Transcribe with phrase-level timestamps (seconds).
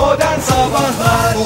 [0.00, 1.36] Modern Sabahlar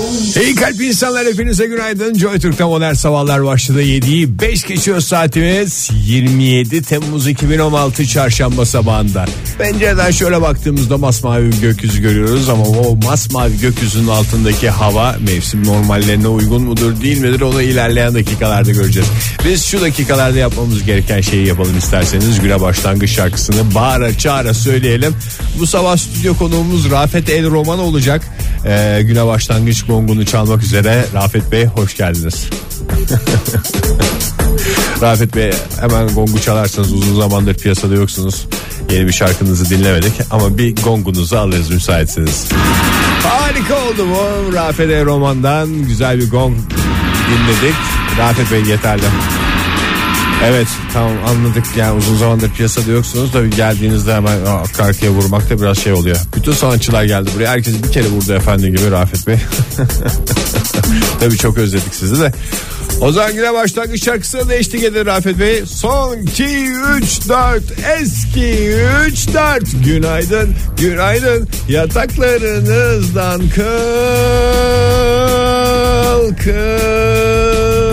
[0.42, 2.14] İyi kalp insanlar hepinize günaydın.
[2.14, 3.82] Joy Türk'te modern sabahlar başladı.
[3.82, 5.90] 7'yi 5 geçiyor saatimiz.
[6.06, 9.24] 27 Temmuz 2016 çarşamba sabahında.
[9.58, 16.28] Pencereden şöyle baktığımızda masmavi bir gökyüzü görüyoruz ama o masmavi gökyüzünün altındaki hava mevsim normallerine
[16.28, 19.08] uygun mudur değil midir onu ilerleyen dakikalarda göreceğiz.
[19.44, 22.40] Biz şu dakikalarda yapmamız gereken şeyi yapalım isterseniz.
[22.40, 25.14] Güne başlangıç şarkısını bağıra çağıra söyleyelim.
[25.58, 28.22] Bu sabah stüdyo konuğumuz Rafet El Roman olacak.
[28.66, 32.50] Ee, güne başlangıç gongunu çalmak üzere Rafet Bey hoş geldiniz.
[35.02, 38.46] Rafet Bey hemen gongu çalarsanız uzun zamandır piyasada yoksunuz.
[38.90, 42.46] Yeni bir şarkınızı dinlemedik ama bir gongunuzu alırız müsaitseniz.
[43.22, 44.52] Harika oldu bu.
[44.52, 46.56] Rafet Roman'dan güzel bir gong
[47.30, 47.76] dinledik.
[48.18, 49.04] Rafet Bey yeterli.
[50.46, 55.60] Evet tamam anladık yani uzun zamandır piyasada yoksunuz da geldiğinizde hemen arka arkaya vurmak da
[55.60, 56.16] biraz şey oluyor.
[56.36, 59.36] Bütün sanatçılar geldi buraya herkes bir kere vurdu efendi gibi Rafet Bey.
[61.20, 62.32] Tabii çok özledik sizi de.
[63.00, 65.62] O zaman yine başlangıç şarkısına da eşlik Rafet Bey.
[65.66, 67.62] Son 2, 3, 4
[68.00, 68.70] eski
[69.06, 73.40] 3, 4 günaydın günaydın yataklarınızdan
[76.34, 77.83] kalkın.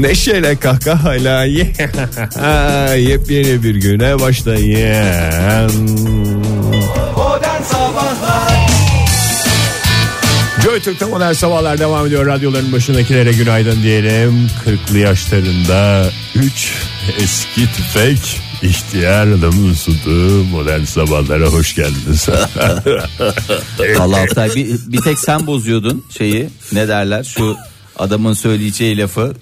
[0.00, 1.44] Neşeyle kahkahayla
[2.96, 4.18] yepyeni bir güne
[7.62, 8.70] Sabahlar
[10.64, 12.26] Joy Türk'te modern sabahlar devam ediyor.
[12.26, 14.50] Radyoların başındakilere günaydın diyelim.
[14.66, 16.74] 40'lı yaşlarında 3
[17.18, 22.28] eski tüfek ihtiyar adamın sunduğu modern sabahlara hoş geldiniz.
[23.98, 27.56] Allah Oktay bir, bir tek sen bozuyordun şeyi ne derler şu
[27.98, 29.34] adamın söyleyeceği lafı.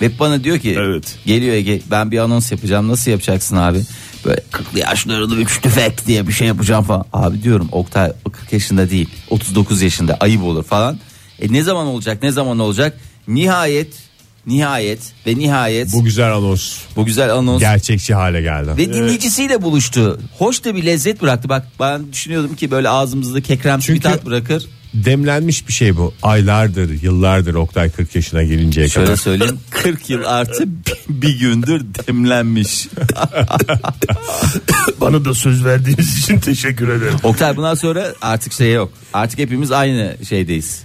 [0.00, 1.18] Hep bana diyor ki Evet.
[1.26, 3.80] geliyor Ege ben bir anons yapacağım nasıl yapacaksın abi?
[4.24, 7.04] Böyle 40'lı yaşlarında üç tüfek diye bir şey yapacağım falan.
[7.12, 10.98] Abi diyorum Oktay 40 yaşında değil 39 yaşında ayıp olur falan.
[11.40, 13.00] E ne zaman olacak ne zaman olacak?
[13.28, 13.94] Nihayet
[14.46, 18.70] nihayet ve nihayet Bu güzel anons bu güzel anons gerçekçi hale geldi.
[18.76, 20.20] ve dinleyicisiyle buluştu.
[20.38, 21.48] Hoş da bir lezzet bıraktı.
[21.48, 24.66] Bak ben düşünüyordum ki böyle ağzımızda kekremsi bir Çünkü- tat bırakır.
[24.94, 26.14] Demlenmiş bir şey bu.
[26.22, 29.16] Aylardır, yıllardır Oktay 40 yaşına gelinceye Şöyle kadar.
[29.16, 30.64] söyleyeyim 40 yıl artı
[31.08, 32.88] bir gündür demlenmiş.
[35.00, 37.14] Bana da söz verdiğiniz için teşekkür ederim.
[37.22, 38.92] Oktay bundan sonra artık şey yok.
[39.12, 40.82] Artık hepimiz aynı şeydeyiz.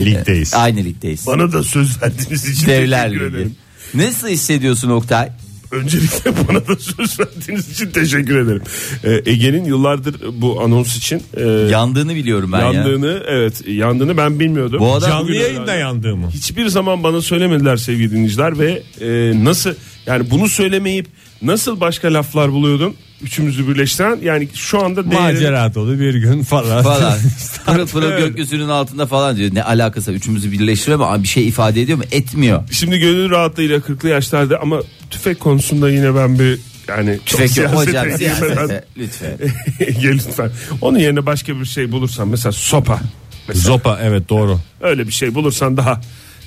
[0.00, 0.54] Ligdeyiz.
[0.54, 1.26] Aynı ligdeyiz.
[1.26, 3.36] Bana da söz verdiğiniz için Devler teşekkür Ligi.
[3.36, 3.54] ederim.
[3.94, 5.28] Nasıl hissediyorsun Oktay?
[5.70, 8.62] Öncelikle bana da söz verdiğiniz için teşekkür ederim.
[9.04, 12.72] Ee, Ege'nin yıllardır bu anons için e, Yandığını biliyorum ben ya.
[12.72, 14.80] yandığını evet yandığını ben bilmiyordum.
[14.80, 16.30] Bu adam Canlı yayında yandığımı.
[16.30, 19.74] Hiçbir zaman bana söylemediler sevgili dinleyiciler ve e, nasıl
[20.06, 21.06] yani bunu söylemeyip
[21.42, 26.82] nasıl başka laflar buluyordum üçümüzü birleştiren yani şu anda değerini- Macera dolu bir gün falan.
[26.82, 27.18] falan.
[27.66, 28.26] pırıl pırıl Evet.
[28.28, 29.50] gökyüzünün altında falan diyor.
[29.54, 32.04] Ne alakası üçümüzü birleştiriyor ama bir şey ifade ediyor mu?
[32.12, 32.62] Etmiyor.
[32.72, 36.58] Şimdi gönül rahatlığıyla 40'lı yaşlarda ama tüfek konusunda yine ben bir
[36.88, 39.38] yani Tüfek yok hocam siyasete lütfen.
[40.02, 40.50] Lütfen.
[40.80, 43.00] Onun yerine başka bir şey bulursan mesela sopa.
[43.48, 44.58] Mesela Zopa evet doğru.
[44.80, 46.00] öyle bir şey bulursan daha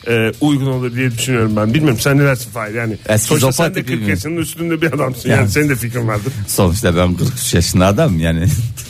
[0.08, 1.74] e, uygun olur diye düşünüyorum ben.
[1.74, 2.97] Bilmiyorum sen ne dersin Fahir yani.
[3.09, 4.09] Eski sonuçta sen de tipi 40 mi?
[4.09, 5.40] yaşının üstünde bir adamsın yani.
[5.40, 5.50] Yani.
[5.50, 6.34] Senin de fikrin vardır.
[6.47, 8.46] Sonuçta ben 43 yaşında adam yani.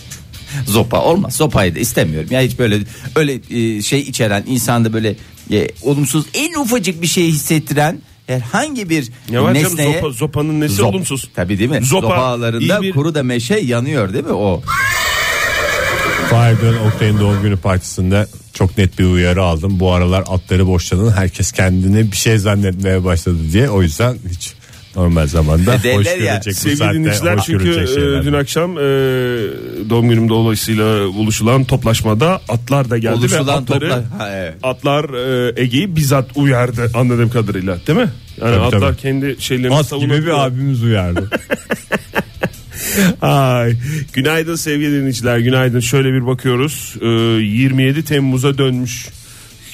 [0.67, 1.35] Zopa olmaz.
[1.35, 2.27] Sopayı da istemiyorum.
[2.31, 2.79] Ya hiç böyle
[3.15, 5.15] öyle e, şey içeren insanda böyle
[5.51, 10.85] e, olumsuz en ufacık bir şey hissettiren herhangi bir canım nesneye zopa, zopanın nesi Zop-
[10.85, 11.29] olumsuz?
[11.35, 11.79] Tabii değil mi?
[11.85, 14.61] Zopa, Zopalarında bir- kuru da meşe yanıyor değil mi o?
[16.43, 19.79] Dön Oktay'ın doğum günü partisinde çok net bir uyarı aldım.
[19.79, 21.11] Bu aralar atları boşladın.
[21.11, 23.69] Herkes kendini bir şey zannetmeye başladı diye.
[23.69, 24.53] O yüzden hiç
[24.95, 28.81] normal zamanda E, hoş görecek bu Sevgili saatte dinleyiciler hoş çünkü e, dün akşam e,
[29.89, 34.03] doğum günüm dolayısıyla buluşulan toplaşmada atlar da geldi ve Oluşulan atları, toplar.
[34.17, 34.55] Ha, evet.
[34.63, 35.09] atlar
[35.55, 38.09] e, Ege'yi bizzat uyardı anladığım kadarıyla değil mi?
[38.41, 38.97] Yani Tabii, atlar tabii.
[38.97, 41.29] kendi şeylerini At gibi bir abimiz uyardı.
[43.21, 43.75] Ay,
[44.13, 49.07] günaydın sevgili dinleyiciler günaydın şöyle bir bakıyoruz Ee, 27 Temmuz'a dönmüş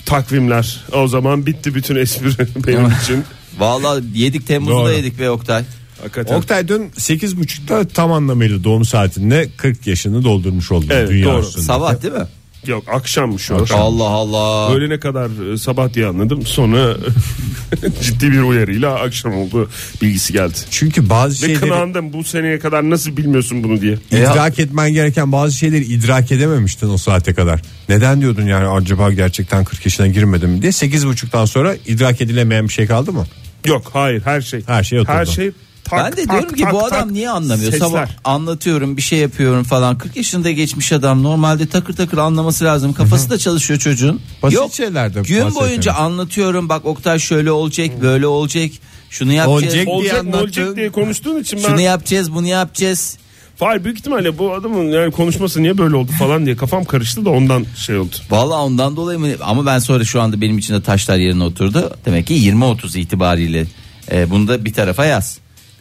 [0.06, 2.30] takvimler o zaman bitti bütün espri
[2.68, 3.24] benim için
[3.60, 4.92] Vallahi yedik Temmuz'da Doğru.
[4.92, 5.64] yedik ve Oktay.
[6.02, 10.86] hakikaten Oktay dün 8.30'da tam anlamıyla doğum saatinde 40 yaşını doldurmuş oldu.
[10.90, 11.42] Evet, dünya doğru.
[11.42, 11.66] üstünde.
[11.66, 12.28] Sabah değil mi?
[12.68, 14.74] Yok akşammış o Allah Allah.
[14.76, 16.98] öğlene kadar e, sabah diye anladım sonra
[18.02, 19.70] ciddi bir uyarıyla akşam oldu
[20.02, 24.60] bilgisi geldi Çünkü bazı ve şeyleri kınandım bu seneye kadar nasıl bilmiyorsun bunu diye idrak
[24.60, 27.62] etmen gereken bazı şeyleri idrak edememiştin o saate kadar.
[27.90, 32.74] Neden diyordun yani acaba gerçekten 40 yaşına girmedim mi diye 8.30'dan sonra idrak edilemeyen bir
[32.74, 33.26] şey kaldı mı?
[33.66, 35.14] yok hayır her şey Her şey oturdu.
[35.14, 35.52] her şey
[35.90, 36.94] tak, ben de tak, diyorum ki tak, bu tak.
[36.94, 37.72] adam niye anlamıyor?
[37.72, 37.88] Sesler.
[37.88, 39.98] Sabah anlatıyorum bir şey yapıyorum falan.
[39.98, 42.94] 40 yaşında geçmiş adam normalde takır takır anlaması lazım.
[42.94, 44.22] Kafası da çalışıyor çocuğun.
[44.44, 44.74] Basit Yok.
[44.74, 48.72] şeylerde Gün boyunca anlatıyorum bak Oktay şöyle olacak böyle olacak.
[49.10, 49.64] Şunu yapacağız.
[49.64, 49.86] Olacak.
[49.86, 50.44] diye Olacak mı anlattın.
[50.44, 53.18] olacak diye konuştuğun için ben Şunu yapacağız bunu yapacağız.
[53.60, 57.30] Fahir büyük ihtimalle bu adamın yani konuşması niye böyle oldu falan diye kafam karıştı da
[57.30, 58.16] ondan şey oldu.
[58.30, 59.28] Vallahi ondan dolayı mı?
[59.42, 61.92] Ama ben sonra şu anda benim içinde taşlar yerine oturdu.
[62.06, 63.66] Demek ki 20-30 itibariyle
[64.12, 65.40] e, bunu da bir tarafa yaz.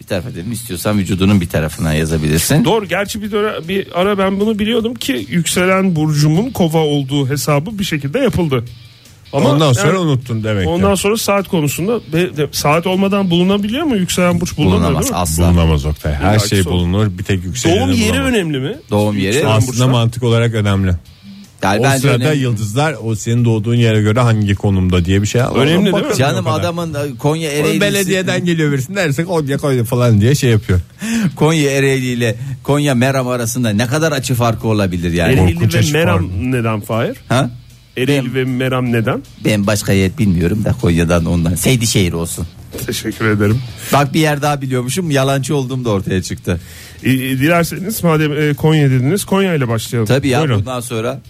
[0.09, 2.65] Bir tarafa dedim istiyorsan vücudunun bir tarafına yazabilirsin.
[2.65, 7.79] Doğru gerçi bir, dönem, bir ara ben bunu biliyordum ki yükselen burcumun kova olduğu hesabı
[7.79, 8.65] bir şekilde yapıldı.
[9.33, 10.69] Ama Ondan sonra yani unuttun demek ki.
[10.69, 15.13] Ondan sonra saat konusunda be- de- saat olmadan bulunabiliyor mu yükselen burç bulunamıyor Bulunamaz değil
[15.13, 15.19] mi?
[15.19, 15.49] asla.
[15.51, 16.15] Bulunamaz Oktay.
[16.15, 18.29] Her şey bulunur bir tek yükseleni Doğum yeri bulamaz.
[18.33, 18.77] önemli mi?
[18.91, 19.27] Doğum yeri.
[19.27, 19.87] Yükselen Aslında burçlar.
[19.89, 20.93] mantık olarak önemli.
[21.63, 22.39] Yani o bence sırada önemli.
[22.39, 25.57] yıldızlar o senin doğduğun yere göre hangi konumda diye bir şey var.
[25.57, 26.17] Önemli değil mi?
[26.19, 30.51] Canım adamın e, Konya Onun Ereğlisi belediyeden geliyor birisi derse Konya Konya falan diye şey
[30.51, 30.81] yapıyor.
[31.37, 35.33] Konya Ereğli ile Konya Meram arasında ne kadar açı farkı olabilir yani?
[35.33, 36.33] Ereğli Korkunç ve Meram var.
[36.41, 37.17] neden Fahir?
[37.29, 37.51] Ha?
[37.97, 39.23] Ereğli ve Meram neden?
[39.45, 41.55] Ben başka yer bilmiyorum da Konya'dan ondan.
[41.55, 42.47] Seydişehir olsun.
[42.87, 43.61] Teşekkür ederim.
[43.93, 46.61] Bak bir yer daha biliyormuşum yalancı olduğum da ortaya çıktı.
[47.05, 50.07] E, e, dilerseniz madem e, Konya dediniz Konya ile başlayalım.
[50.07, 50.61] Tabii ya Buyurun.
[50.61, 51.21] bundan sonra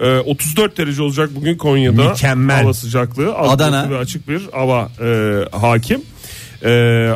[0.00, 2.08] E, 34 derece olacak bugün Konya'da.
[2.08, 2.62] Mükemmel.
[2.62, 3.34] Hava sıcaklığı.
[3.34, 3.90] Adana.
[3.90, 6.02] Ve açık bir hava e, hakim.
[6.64, 6.68] E,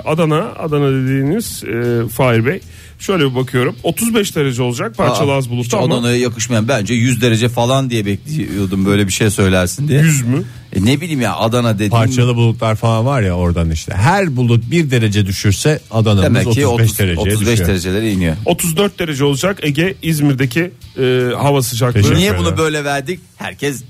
[0.04, 2.60] Adana, Adana dediğiniz e, Fahir Bey.
[2.98, 3.76] Şöyle bir bakıyorum.
[3.82, 8.06] 35 derece olacak parçalı Aa, az bulutlu ama Adana'ya yakışmayan bence 100 derece falan diye
[8.06, 10.00] bekliyordum böyle bir şey söylersin diye.
[10.00, 10.44] 100 mü?
[10.72, 13.92] E ne bileyim ya Adana dediğim Parçalı bulutlar falan var ya oradan işte.
[13.94, 17.68] Her bulut bir derece düşürse Adana'mız demek ki 35 30, dereceye 35 düşüyor.
[17.68, 18.36] derecelere iniyor.
[18.44, 21.02] 34 derece olacak Ege İzmir'deki e,
[21.36, 22.00] hava sıcaklığı.
[22.00, 23.20] Teşekkür Niye bunu böyle verdik?
[23.36, 23.82] Herkes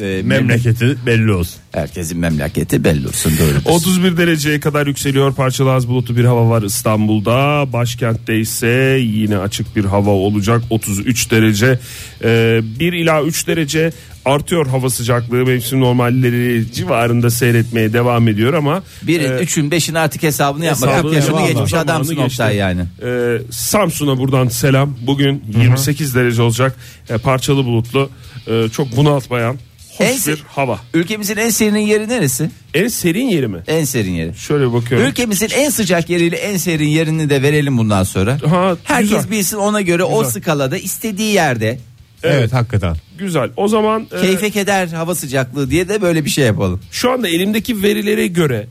[0.00, 1.54] e, Memleketi belli olsun.
[1.72, 3.60] Herkesin memleketi belli olsun doğrudur.
[3.64, 9.76] 31 dereceye kadar yükseliyor parçalı az bulutlu bir hava var İstanbul'da başkentte ise yine açık
[9.76, 11.78] bir hava olacak 33 derece
[12.24, 13.92] Ee, 1 ila 3 derece
[14.24, 20.22] artıyor hava sıcaklığı mevsim normalleri civarında seyretmeye devam ediyor ama Birin, e, üçün, beşin artık
[20.22, 20.90] hesabını yapmak.
[20.90, 22.16] hesabı 40 yaşını geçmiş zamanı adamsın.
[22.16, 22.80] Oktay yani.
[23.04, 26.76] e, Samsun'a buradan selam bugün 28 derece olacak
[27.10, 28.10] E, parçalı bulutlu
[28.48, 29.56] e, çok bunaltmayan
[29.98, 32.50] hoş En bir hava Ülkemizin en serin yeri neresi?
[32.74, 33.58] en serin yeri mi?
[33.66, 34.34] En serin yeri.
[34.34, 35.06] Şöyle bakıyorum.
[35.08, 38.38] Ülkemizin en sıcak yeriyle en serin yerini de verelim bundan sonra.
[38.50, 39.30] Ha, Herkes güzel.
[39.30, 40.40] bilsin ona göre o Güzel.
[40.40, 41.78] skalada istediği yerde
[42.22, 42.52] Evet, Evet.
[42.52, 42.96] hakikaten.
[43.18, 43.50] Güzel.
[43.56, 46.80] O zaman e, keyfe keder hava sıcaklığı diye de böyle bir şey yapalım.
[46.90, 48.66] şu anda elimdeki verilere göre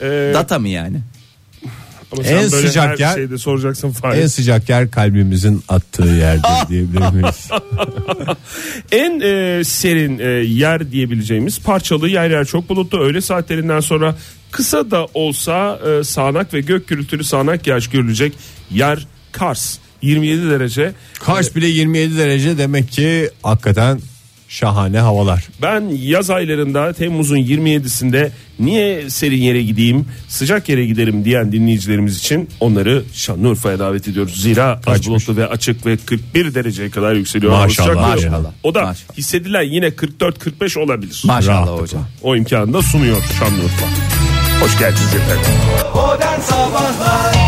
[0.00, 0.96] e, Data mı yani?
[2.12, 4.22] Ama sen En böyle sıcak her yer- şeyde soracaksın Fahir.
[4.22, 7.48] En sıcak yer kalbimizin attığı yerdir diyebilir miyiz?
[8.92, 14.16] En e, serin e, yer diyebileceğimiz parçalı yer yer çok bulutlu öğle saatlerinden sonra
[14.50, 18.32] kısa da olsa e, sağanak ve gök gürültülü sağanak yağış görülecek
[18.70, 20.92] yer Kars 27 derece.
[21.20, 24.00] Kars bile 27 derece demek ki hakikaten
[24.56, 25.48] şahane havalar.
[25.62, 32.48] Ben yaz aylarında Temmuz'un 27'sinde niye serin yere gideyim sıcak yere giderim diyen dinleyicilerimiz için
[32.60, 34.42] onları Şanlıurfa'ya davet ediyoruz.
[34.42, 37.52] Zira az bulutlu ve açık ve 41 dereceye kadar yükseliyor.
[37.52, 38.50] Maşallah, maşallah.
[38.62, 39.16] O da Maşallah.
[39.16, 41.22] hissedilen yine 44-45 olabilir.
[41.24, 41.82] Maşallah Rahatlıkla.
[41.82, 42.06] hocam.
[42.22, 43.86] O imkanı da sunuyor Şanlıurfa.
[44.60, 45.50] Hoş geldiniz efendim.
[45.94, 47.41] Modern Sabahlar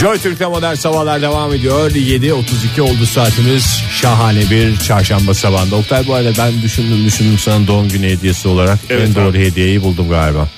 [0.00, 1.90] Joy Türk'te modern sabahlar devam ediyor.
[1.90, 3.82] 7.32 oldu saatimiz.
[3.90, 5.76] Şahane bir çarşamba sabahında.
[5.76, 9.38] Oktay bu arada ben düşündüm düşündüm sana doğum günü hediyesi olarak Evet en doğru abi.
[9.38, 10.48] hediyeyi buldum galiba.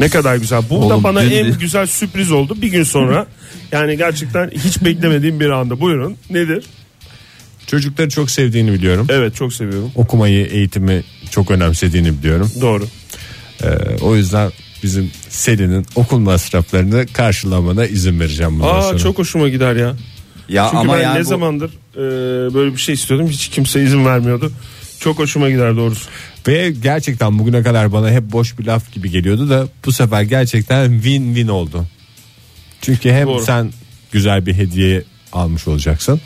[0.00, 0.62] Ne kadar güzel.
[0.70, 2.56] Bu da Oğlum, bana dün en güzel sürpriz oldu.
[2.62, 3.26] Bir gün sonra
[3.72, 5.80] yani gerçekten hiç beklemediğim bir anda.
[5.80, 6.16] Buyurun.
[6.30, 6.64] Nedir?
[7.66, 9.06] Çocukları çok sevdiğini biliyorum.
[9.10, 9.92] Evet çok seviyorum.
[9.94, 12.52] Okumayı, eğitimi çok önemsediğini biliyorum.
[12.60, 12.86] Doğru.
[13.62, 13.68] Ee,
[14.00, 14.50] o yüzden
[14.86, 18.98] bizim serinin okul masraflarını karşılamana izin vereceğim bundan Aa sonra.
[18.98, 19.94] çok hoşuma gider ya.
[20.48, 22.00] Ya Çünkü ama ben yani ne bu- zamandır e,
[22.54, 23.28] böyle bir şey istiyordum.
[23.28, 24.52] Hiç kimse izin vermiyordu.
[25.00, 26.08] Çok hoşuma gider doğrusu.
[26.48, 30.90] Ve gerçekten bugüne kadar bana hep boş bir laf gibi geliyordu da bu sefer gerçekten
[30.90, 31.84] win-win oldu.
[32.82, 33.42] Çünkü hem Doğru.
[33.42, 33.72] sen
[34.12, 35.02] güzel bir hediye
[35.32, 36.20] almış olacaksın.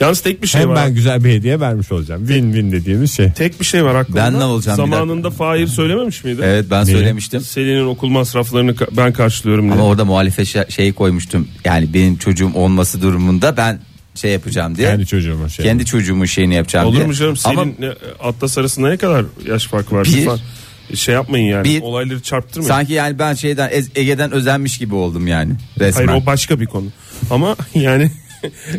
[0.00, 0.76] Yalnız tek bir şey hem var.
[0.76, 2.26] ben güzel bir hediye vermiş olacağım.
[2.26, 3.32] Win-win dediğimiz şey.
[3.32, 4.20] Tek bir şey var aklımda.
[4.20, 6.40] Ben ne olacağım Zamanında Fahir söylememiş miydi?
[6.44, 6.96] Evet ben Niye?
[6.96, 7.40] söylemiştim.
[7.40, 9.74] Selin'in okul masraflarını ka- ben karşılıyorum diye.
[9.74, 11.48] Ama orada muhalife şa- şey koymuştum.
[11.64, 13.78] Yani benim çocuğum olması durumunda ben
[14.14, 14.88] şey yapacağım diye.
[14.88, 15.64] Kendi çocuğuma şey.
[15.66, 17.06] Kendi çocuğumun şeyini yapacağım Olur diye.
[17.06, 17.34] mu canım?
[17.44, 17.94] Ama Selin ne-
[18.28, 20.04] Atlas arasında ne kadar yaş farkı var?
[20.04, 20.16] Bir.
[20.16, 20.38] Lütfen.
[20.94, 21.64] Şey yapmayın yani.
[21.64, 21.82] Bir.
[21.82, 22.68] Olayları çarptırmayın.
[22.68, 26.06] sanki yani ben şeyden Ege'den özenmiş gibi oldum yani resmen.
[26.06, 26.86] Hayır o başka bir konu.
[27.30, 28.10] Ama yani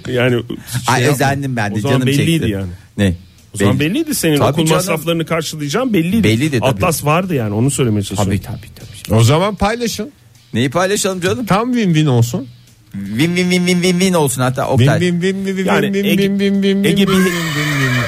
[0.08, 1.15] yani şey Ay yapma.
[1.15, 2.50] özendim ben de O zaman canım belliydi çekti.
[2.51, 2.70] yani.
[2.98, 3.13] Ne?
[3.56, 4.75] O zaman Belli- belliydi senin Tabii okul canım.
[4.77, 6.24] masraflarını karşılayacağım belliydi.
[6.24, 6.70] Belliydi tabii.
[6.70, 8.38] Atlas vardı yani onu söylemeye çalışıyorum.
[8.46, 9.18] Tabii tabii tabii.
[9.20, 10.12] O zaman paylaşın.
[10.53, 11.46] Neyi paylaşalım canım?
[11.46, 12.48] Tam win win olsun.
[12.94, 15.00] Win win win win win win olsun hatta Win Oktay.
[15.00, 18.03] win win win win Yani win Ege- win win win win win win win.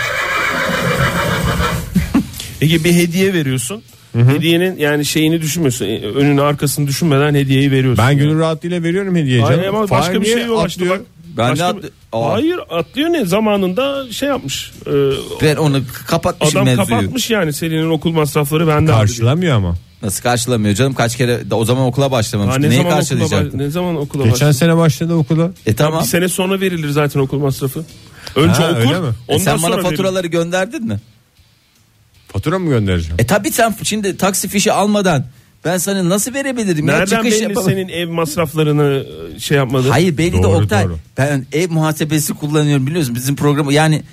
[2.64, 3.82] Ege bir hediye veriyorsun.
[4.14, 5.86] Hediyenin yani şeyini düşünmüyorsun.
[5.86, 8.06] e, Önünü arkasını düşünmeden hediyeyi veriyorsun.
[8.08, 9.76] Ben gönül rahatlığıyla veriyorum hediye Hayır canım.
[9.76, 10.96] ama Fahir başka bir şey atlıyor?
[11.00, 11.02] bak.
[11.38, 12.34] Ben de Başka bir- Aa.
[12.34, 14.72] Hayır atlıyor ne zamanında şey yapmış.
[14.88, 14.92] e,
[15.42, 16.88] Ben onu kapatmışım adam mevzuyu.
[17.00, 18.92] kapatmış yani Selin'in okul masrafları bende.
[18.94, 19.00] abi.
[19.00, 19.76] Karşılamıyor ama.
[20.04, 22.62] Nasıl karşılamıyor canım kaç kere de o zaman okula Ha, başlamamıştı.
[22.62, 23.54] ne Neyi zaman okula, karşılayacaktı?
[23.54, 24.54] baş- ne zaman okula Geçen başladı?
[24.54, 25.52] sene başladı okula.
[25.66, 26.02] E tamam.
[26.04, 27.86] Bir sene sonra verilir zaten okul masrafı.
[28.36, 29.08] Önce Ha, öyle mi?
[29.28, 29.90] E Ondan sen sonra bana verilir.
[29.90, 31.00] faturaları gönderdin mi?
[32.34, 33.16] Fatura mı göndereceğim?
[33.20, 35.26] E tabi sen şimdi taksi fişi almadan
[35.66, 36.88] ben sana nasıl verebilirim?
[36.88, 36.98] ya?
[36.98, 37.70] Nereden Çıkış belli yapamam.
[37.72, 39.90] senin ev masraflarını e, şey yapmadı?
[39.90, 40.86] Hayır belli de Doğru, Oktay.
[40.86, 40.98] doğru.
[41.18, 44.04] Ben ev muhasebesi kullanıyorum biliyorsun bizim programı yani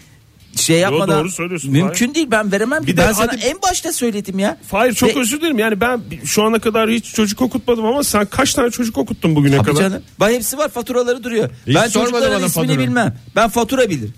[0.56, 2.96] şey yapmadan doğru söylüyorsun, mümkün değil ben veremem Bir ki.
[2.96, 4.56] de Ben sana hadi- en başta söyledim ya.
[4.70, 8.26] Hayır çok Ve- özür dilerim yani ben şu ana kadar hiç çocuk okutmadım ama sen
[8.26, 9.80] kaç tane çocuk okuttun bugüne Tabii kadar?
[9.80, 10.02] canım.
[10.20, 11.50] Bak hepsi var faturaları duruyor.
[11.66, 12.78] Hiç ben çocukların bana ismini fatura.
[12.78, 13.16] bilmem.
[13.36, 14.10] Ben fatura bilir.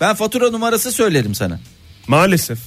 [0.00, 1.60] Ben fatura numarası söylerim sana.
[2.08, 2.58] Maalesef.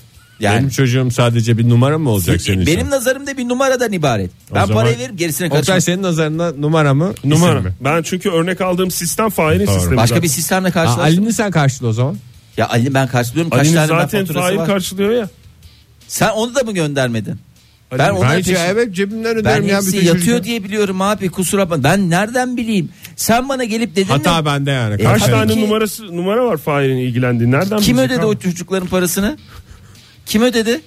[0.42, 2.76] Yani Benim çocuğum sadece bir numara mı olacak senin için?
[2.78, 4.32] benim nazarımda bir numaradan ibaret.
[4.56, 5.62] Ben zaman- parayı veririm gerisine karışmam.
[5.62, 7.14] Oktay senin nazarında numara mı?
[7.24, 7.62] Numara.
[7.62, 7.74] mi?
[7.82, 9.30] Ben çünkü örnek aldığım sistem
[9.68, 9.74] Doğru.
[9.76, 9.98] sistemi.
[9.98, 10.24] Başka zaten.
[10.24, 11.04] bir sistemle karşılaştım.
[11.06, 12.18] Ali'ni sen karşıla o zaman.
[12.58, 14.26] Ya Ali ben karşılıyorum kaç Ali'nin tane ben zaten
[14.58, 14.68] var.
[14.68, 15.30] karşılıyor ya.
[16.08, 17.36] Sen onu da mı göndermedin?
[17.92, 19.76] Ben Ali- Ben hiç peşin- evet cebimden Ben öderim ya.
[19.78, 21.84] hepsi bütün yatıyor diye biliyorum abi kusura bakma.
[21.84, 22.90] Ben nereden bileyim?
[23.16, 24.46] Sen bana gelip dedin Hata mi?
[24.46, 24.94] bende yani.
[24.94, 25.62] E, Kaç tane ki.
[25.62, 27.52] numarası numara var Fahir'in ilgilendiği?
[27.52, 28.26] Nereden Kim ödedi abi?
[28.26, 29.38] o çocukların parasını?
[30.32, 30.82] Kim ödedi?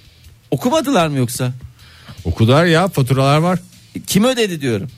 [0.50, 1.52] Okumadılar mı yoksa?
[2.24, 3.58] Okudular ya faturalar var.
[4.06, 4.88] Kim ödedi diyorum.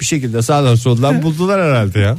[0.00, 2.18] Bir şekilde sağdan soldan buldular herhalde ya.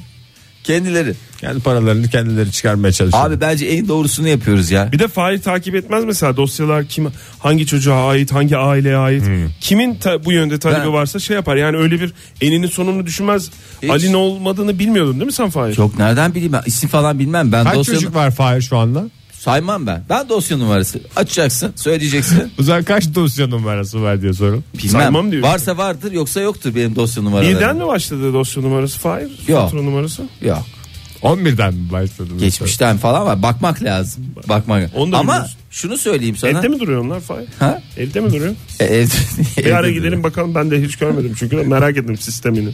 [0.63, 1.13] Kendileri.
[1.37, 3.25] Kendi paralarını kendileri çıkarmaya çalışıyor.
[3.25, 4.91] Abi bence en doğrusunu yapıyoruz ya.
[4.91, 9.23] Bir de Fahir takip etmez mesela dosyalar kim hangi çocuğa ait hangi aileye ait
[9.61, 13.49] kimin ta- bu yönde talebi Ben- varsa şey yapar yani öyle bir eninin sonunu düşünmez
[13.81, 13.89] Hiç.
[13.89, 15.75] Ali'nin olmadığını bilmiyordun değil mi sen Fahir?
[15.75, 17.51] Çok nereden bileyim ben isim falan bilmem.
[17.51, 19.09] Ben Kaç dosya çocuk var Fahir şu anda?
[19.43, 20.03] Saymam ben.
[20.09, 22.53] Ben dosya numarası açacaksın söyleyeceksin.
[22.59, 24.63] O zaman kaç dosya numarası var diye sorun.
[24.73, 24.89] Bilmem.
[24.91, 25.43] Saymam diyor.
[25.43, 27.55] Varsa vardır yoksa yoktur benim dosya numaralarım.
[27.55, 29.29] Birden mi başladı dosya numarası Fahir?
[29.47, 29.61] Yok.
[29.61, 30.23] Fatura numarası?
[30.41, 30.63] Yok.
[31.23, 32.29] 11'den mi başladı?
[32.31, 32.45] mesela?
[32.45, 33.41] Geçmişten falan var.
[33.43, 34.25] Bakmak lazım.
[34.49, 34.89] Bakmak.
[34.95, 36.59] Onu da Ama şunu söyleyeyim sana.
[36.59, 37.47] Evde mi duruyor onlar Fahir?
[37.59, 37.81] Ha?
[37.97, 38.55] Evde mi duruyor?
[38.79, 39.13] E, evde,
[39.57, 39.97] Bir evde ara duruyor.
[39.97, 42.69] gidelim bakalım ben de hiç görmedim çünkü merak ettim sistemini.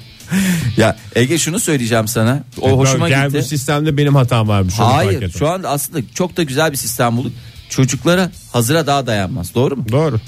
[0.77, 2.44] Ya Ege şunu söyleyeceğim sana.
[2.62, 3.39] O hoşuma yani gitti.
[3.39, 4.74] bu sistemde benim hatam varmış.
[4.77, 7.32] Hayır şu anda aslında çok da güzel bir sistem bulduk.
[7.70, 9.56] Çocuklara hazıra daha dayanmaz.
[9.56, 9.86] Doğru mu?
[9.91, 10.20] Doğru.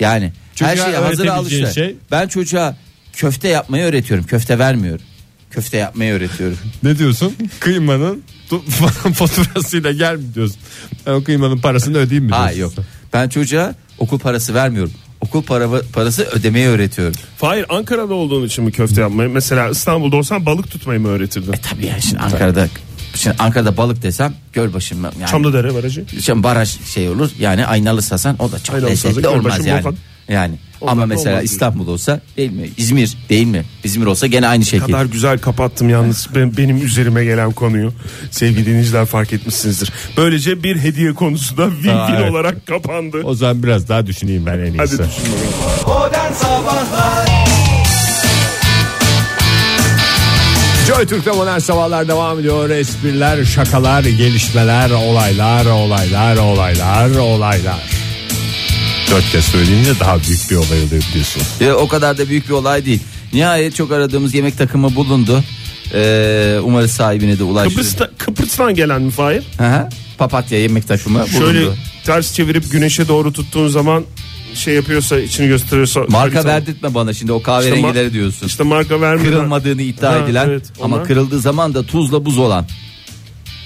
[0.00, 1.74] Yani her Çocuğa şeyi hazıra öğretebileceğin alıştı.
[1.80, 2.76] şey- Ben çocuğa
[3.12, 4.26] köfte yapmayı öğretiyorum.
[4.26, 5.04] Köfte vermiyorum.
[5.50, 6.58] Köfte yapmayı öğretiyorum.
[6.82, 7.34] Ne diyorsun?
[7.60, 8.62] Kıymanın tu-
[9.14, 10.56] faturasıyla gel mi diyorsun?
[11.06, 12.44] Ben o kıymanın parasını ödeyeyim mi diyorsun?
[12.46, 12.72] Hayır yok.
[13.12, 14.92] Ben çocuğa okul parası vermiyorum.
[15.20, 17.14] Okul para, parası ödemeyi öğretiyorum.
[17.36, 19.30] Fahir Ankara'da olduğun için mi köfte yapmayı?
[19.30, 21.52] Mesela İstanbul'da olsan balık tutmayı mı öğretirdin?
[21.70, 22.68] Tabii yani şimdi Ankara'da
[23.20, 25.10] şimdi Ankara'da balık desem Gölbaşı mı?
[25.20, 26.04] Yani, Çamlıdere barajı.
[26.22, 29.78] Şimdi baraj şey olur yani aynalı sasan o da çok Aynalı lezzetli olmaz Gölbaşı, yani.
[29.78, 29.96] Volkan.
[30.28, 32.68] Yani Onlar ama mesela olmaz İstanbul olsa değil mi?
[32.76, 33.64] İzmir değil mi?
[33.84, 34.86] İzmir olsa gene aynı şekil.
[34.86, 37.92] kadar güzel kapattım yalnız ben, benim üzerime gelen konuyu.
[38.30, 39.92] Sevgili dinleyiciler fark etmişsinizdir.
[40.16, 42.30] Böylece bir hediye konusu da Aa, evet.
[42.30, 43.22] olarak kapandı.
[43.24, 44.98] O zaman biraz daha düşüneyim ben en Hadi iyisi.
[44.98, 45.24] düşün
[45.84, 46.00] bakalım.
[46.00, 47.39] Modern Sabahlar
[50.90, 52.70] Joy Türk'te modern sabahlar devam ediyor.
[52.70, 57.90] Espriler, şakalar, gelişmeler, olaylar, olaylar, olaylar, olaylar.
[59.10, 61.42] Dört kez söyleyince daha büyük bir olay oluyor biliyorsun.
[61.60, 63.00] E, o kadar da büyük bir olay değil.
[63.32, 65.44] Nihayet çok aradığımız yemek takımı bulundu.
[65.94, 67.70] Ee, umarız sahibine de ulaşır.
[67.70, 69.42] Kıbrıs'ta, Kıbrıs'tan gelen mi Fahir?
[69.58, 69.88] Hı hı.
[70.18, 71.38] Papatya yemek takımı bulundu.
[71.38, 71.66] Şöyle
[72.04, 74.04] ters çevirip güneşe doğru tuttuğun zaman
[74.54, 76.00] şey yapıyorsa içini gösteriyorsa.
[76.08, 78.46] Marka harita- verdirtme bana şimdi o kahverengileri İşte diyorsun.
[78.46, 79.30] İşte marka vermeden.
[79.30, 82.66] Kırılmadığını iddia Ha, edilen evet, ama kırıldığı zaman da tuzla buz olan.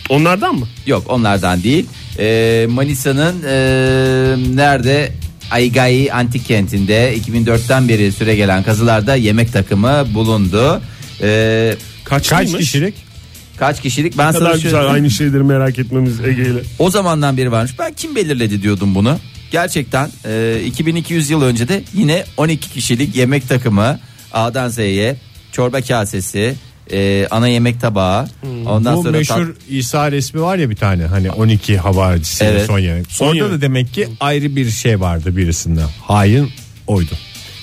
[0.09, 0.67] Onlardan mı?
[0.87, 1.87] Yok onlardan değil.
[2.19, 5.13] Ee, Manisa'nın ee, nerede?
[5.51, 10.81] Aygai Antik Kenti'nde 2004'ten beri süre gelen kazılarda yemek takımı bulundu.
[11.23, 12.95] Ee, Kaç, Kaç kişilik?
[13.59, 14.19] kaç kişilik?
[14.19, 16.61] Ben Ne sana kadar şöyle- güzel aynı şeyleri merak etmemiz Ege ile.
[16.79, 17.73] O zamandan beri varmış.
[17.79, 19.19] Ben kim belirledi diyordum bunu.
[19.59, 23.99] Gerçekten e, 2200 yıl önce de yine 12 kişilik yemek takımı
[24.33, 25.17] A'dan Z'ye
[25.53, 26.55] çorba kasesi,
[26.93, 28.29] e, ana yemek tabağı.
[28.67, 32.67] Ondan Bu sonra meşhur tat- İsa resmi var ya bir tane hani 12 havarisi Evet.
[32.67, 33.07] son yemek.
[33.13, 33.53] Son Orada yemek.
[33.53, 35.81] da demek ki ayrı bir şey vardı birisinde.
[36.03, 36.51] Hain
[36.87, 37.11] oydu.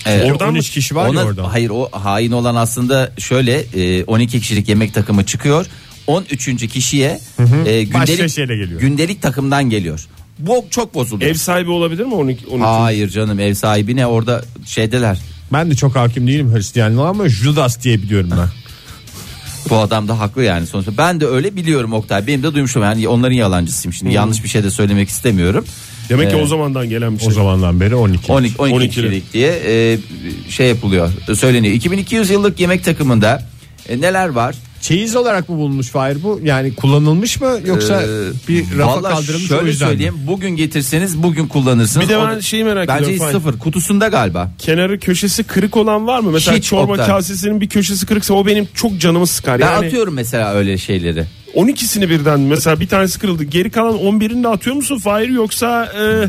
[0.05, 0.21] Evet.
[0.23, 1.53] Oradan Oradan 13 mı- kişi var Ona- ya orada.
[1.53, 5.65] Hayır o hain olan aslında şöyle e, 12 kişilik yemek takımı çıkıyor.
[6.07, 6.67] 13.
[6.67, 8.81] kişiye e, Başka gündelik, şeyle geliyor.
[8.81, 10.05] gündelik takımdan geliyor.
[10.39, 11.23] Bu çok bozuldu.
[11.23, 12.63] Ev sahibi olabilir mi 12 12?
[12.65, 15.17] Hayır canım ev sahibi ne orada şeydeler.
[15.53, 18.47] Ben de çok hakim değilim Hristiyanlığa ama Judas diye biliyorum ben.
[19.69, 20.97] Bu adam da haklı yani sonuçta.
[20.97, 22.27] Ben de öyle biliyorum Oktay.
[22.27, 24.13] Benim de duymuşum yani onların yalancısıyım şimdi.
[24.13, 25.65] Yanlış bir şey de söylemek istemiyorum.
[26.09, 27.27] Demek ki Ee, o zamandan gelen bir şey.
[27.27, 28.31] O zamandan beri 12.
[28.31, 28.89] 12 12 12'lik.
[28.89, 29.97] kişilik diye e,
[30.49, 31.11] şey yapılıyor.
[31.35, 31.73] Söyleniyor.
[31.73, 33.43] 2200 yıllık yemek takımında
[33.89, 34.55] e, neler var?
[34.81, 36.39] Çeyiz olarak mı bulunmuş Fahir bu?
[36.43, 38.07] Yani kullanılmış mı yoksa Ee,
[38.47, 40.13] bir rafa kaldırılmış o şöyle yüzden söyleyeyim.
[40.13, 40.27] mi?
[40.27, 42.05] Bugün getirseniz bugün kullanırsınız.
[42.05, 43.31] Bir de O ben da- şeyi merak Bence ediyorum, Fahir.
[43.33, 43.59] sıfır.
[43.59, 44.51] Kutusunda galiba.
[44.57, 46.31] Kenarı köşesi kırık olan var mı?
[46.31, 47.07] Mesela Hiç çorba Oktay.
[47.07, 49.59] kasesinin bir köşesi kırıksa o benim çok canımı sıkar.
[49.59, 51.25] Ben yani atıyorum mesela öyle şeyleri.
[51.55, 53.43] 12'sini birden mesela bir tanesi kırıldı.
[53.43, 56.27] Geri kalan 11'ini de atıyor musun Fahir yoksa e,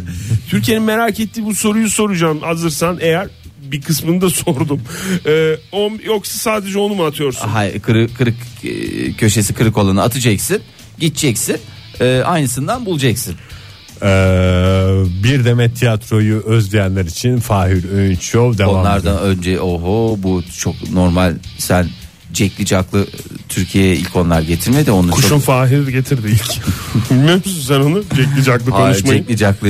[0.51, 3.29] Türkiye'nin merak ettiği bu soruyu soracağım hazırsan eğer
[3.73, 4.81] bir kısmını da sordum.
[5.27, 7.49] E, o, yoksa sadece onu mu atıyorsun?
[7.49, 10.61] Hayır, kırık, kırık e, köşesi kırık olanı atacaksın.
[10.99, 11.57] Gideceksin.
[12.01, 13.35] e, aynısından bulacaksın.
[14.05, 14.07] Ee,
[15.25, 19.29] bir demet tiyatroyu özleyenler için Fahir Öğünç Show devam Onlardan ediyor.
[19.29, 21.89] önce oho bu çok normal sen
[22.33, 23.07] Cekli Caklı
[23.49, 26.51] Türkiye'ye ilk onlar getirmedi onu Kuşun çok Fahir getirdi ilk.
[27.11, 28.03] Bilmiyor musun sen onu?
[28.17, 29.19] Cekli caklı Hayır, konuşmayı.
[29.21, 29.69] Cekli Caklı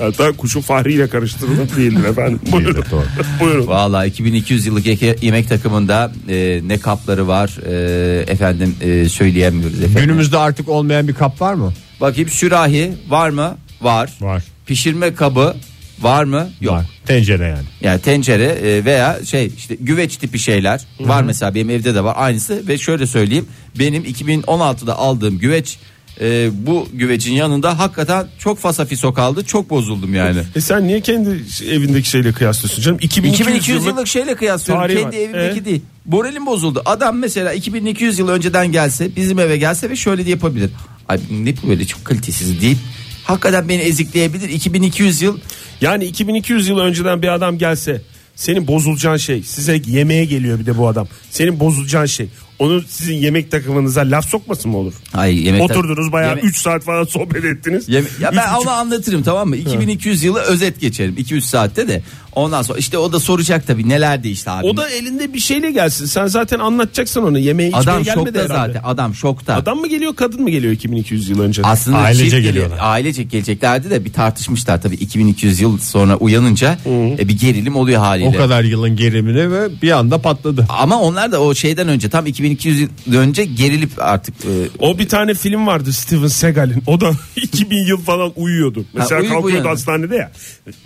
[0.00, 2.40] Hatta kuşun Fahri ile karıştırılır değildir efendim.
[2.52, 2.84] Buyurun.
[2.90, 3.04] doğru.
[3.40, 3.66] Buyurun.
[3.66, 10.00] Valla 2200 yıllık yeke- yemek takımında e, ne kapları var e, efendim e, söyleyemiyoruz efendim.
[10.02, 11.72] Günümüzde artık olmayan bir kap var mı?
[12.00, 13.56] Bakayım sürahi var mı?
[13.82, 14.10] Var.
[14.20, 14.42] Var.
[14.66, 15.54] Pişirme kabı
[16.00, 16.48] var mı?
[16.60, 16.74] Yok.
[16.74, 16.84] Var.
[17.06, 17.64] Tencere yani.
[17.80, 22.14] Yani tencere e, veya şey işte güveç tipi şeyler var mesela benim evde de var
[22.18, 23.46] aynısı ve şöyle söyleyeyim
[23.78, 25.78] benim 2016'da aldığım güveç
[26.20, 30.40] e, bu güvecin yanında hakikaten çok fasafiso kaldı çok bozuldum yani.
[30.56, 31.28] E sen niye kendi
[31.70, 32.98] evindeki şeyle kıyaslıyorsun canım?
[33.00, 35.12] 2200, 2200 yıllık yıllık şeyle kıyaslıyorum kendi var.
[35.12, 35.64] evimdeki E?
[35.64, 35.82] değil.
[36.04, 36.82] Moralim bozuldu.
[36.84, 40.70] Adam mesela 2200 yıl önceden gelse bizim eve gelse ve şöyle de yapabilir.
[41.08, 42.78] Ay ne bu böyle çok kalitesiz deyip
[43.24, 44.48] hakikaten beni ezikleyebilir.
[44.48, 45.38] 2200 yıl
[45.80, 48.02] Yani 2200 yıl önceden bir adam gelse
[48.36, 51.08] senin bozulacağın şey size yemeğe geliyor bir de bu adam.
[51.30, 54.94] Senin bozulacağın şey onu sizin yemek takımınıza laf sokmasın mı olur?
[55.14, 57.88] ay yemek Oturdunuz bayağı 3 saat falan sohbet ettiniz.
[57.88, 59.56] Yeme- ya ben buçuk- onu anlatırım tamam mı?
[59.56, 62.02] 2200 yılı özet geçerim 2-3 saatte de.
[62.32, 64.66] Ondan sonra işte o da soracak tabii neler değişti abi.
[64.66, 66.06] O da elinde bir şeyle gelsin.
[66.06, 67.38] Sen zaten anlatacaksın onu.
[67.38, 68.72] Yemeğe içmeye adam gelmedi şokta herhalde.
[68.72, 68.88] zaten.
[68.88, 69.54] Adam şokta.
[69.54, 71.62] Adam mı geliyor kadın mı geliyor 2200 yıl önce?
[71.64, 72.78] aslında Ailece çift geli- geliyorlar.
[72.80, 76.78] Ailecek geleceklerdi de bir tartışmışlar tabii 2200 yıl sonra uyanınca
[77.18, 78.28] e, bir gerilim oluyor haliyle.
[78.28, 80.66] O kadar yılın gerimine ve bir anda patladı.
[80.68, 85.08] Ama onlar da o şeyden önce tam 2200 yıl önce gerilip artık e, O bir
[85.08, 86.82] tane film vardı Steven Seagal'in.
[86.86, 88.84] O da 2000 yıl falan uyuyordu.
[88.94, 89.70] Mesela uyuyup kalkıyordu uyanıyor.
[89.76, 90.32] hastanede ya.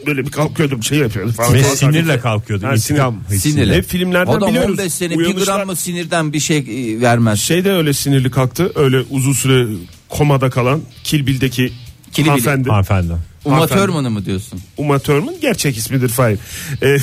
[0.06, 1.54] Böyle bir kalkıyordu bir şey yapıyordu falan.
[1.54, 2.66] Ve sinirle kalkıyordu.
[2.66, 3.54] Ha, İntikam hissiyle.
[3.56, 3.74] sinirli.
[3.76, 4.78] Hep filmlerden Adam biliyoruz.
[4.78, 7.40] 15 sene bir gram mı sinirden bir şey e, vermez.
[7.40, 8.72] Şey de öyle sinirli kalktı.
[8.74, 9.66] Öyle uzun süre
[10.08, 11.72] komada kalan Kill Bill'deki
[12.12, 12.28] Kill Bill.
[12.28, 12.68] hanımefendi.
[12.68, 13.12] Hanımefendi.
[13.44, 13.66] Uma.
[13.66, 14.60] Thurman'ı mı diyorsun?
[14.76, 16.38] Uma Thurman gerçek ismidir Fahir.
[16.82, 16.86] Ee,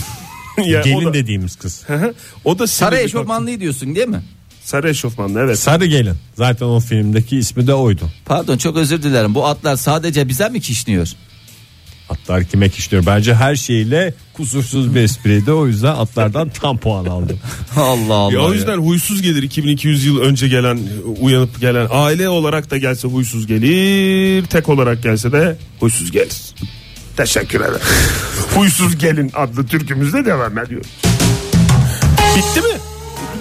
[0.66, 1.84] ya Gelin o da, dediğimiz kız.
[2.46, 4.22] o da Sarı eşofmanlıyı diyorsun değil mi?
[4.66, 5.60] Sarı eşofmanlı evet.
[5.60, 6.16] Sarı gelin.
[6.36, 8.10] Zaten o filmdeki ismi de oydu.
[8.26, 9.36] Pardon çok özür dilerim.
[9.36, 11.08] Bu atlar sadece bize mi kişniyor?
[12.10, 13.06] Atlar kime kişniyor?
[13.06, 15.52] Bence her şeyle kusursuz bir espriydi.
[15.52, 17.36] O yüzden atlardan tam puan aldı.
[17.76, 18.34] Allah Allah.
[18.34, 18.54] Ya o ya.
[18.54, 20.80] yüzden huysuz gelir 2200 yıl önce gelen
[21.20, 26.56] uyanıp gelen aile olarak da gelse huysuz gelir tek olarak gelse de huysuz gelir.
[27.18, 27.80] Teşekkür ederim.
[28.56, 30.88] huysuz gelin adlı türkümüzde devam ediyoruz.
[32.38, 32.85] Bitti mi?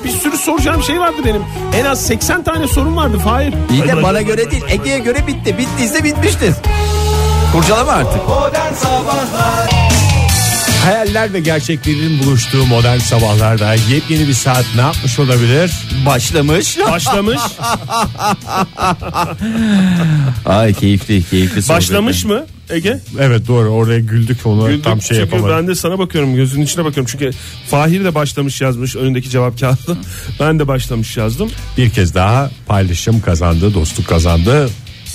[0.05, 1.43] Bir sürü soracağım şey vardı benim.
[1.75, 3.55] En az 80 tane sorum vardı Fahir.
[3.71, 5.59] İyi de bana göre değil Ege'ye göre bitti.
[5.59, 6.55] Bittiyse bitmiştir.
[7.53, 8.29] Kurcalama artık.
[8.29, 9.84] Modern Sabahlar
[10.85, 15.70] Hayaller ve gerçeklerin buluştuğu modern sabahlarda yepyeni bir saat ne yapmış olabilir?
[16.07, 16.79] Başlamış.
[16.90, 17.40] Başlamış.
[20.47, 21.62] Ay keyifli keyifli.
[21.62, 21.77] sohbet.
[21.77, 23.01] Başlamış mı Ege?
[23.20, 25.57] Evet doğru oraya güldük onu Güldük tam şey çünkü yapamadık.
[25.57, 27.31] ben de sana bakıyorum gözünün içine bakıyorum çünkü
[27.70, 29.97] Fahir de başlamış yazmış önündeki cevap kağıdı
[30.40, 34.68] ben de başlamış yazdım Bir kez daha paylaşım kazandı, dostluk kazandı.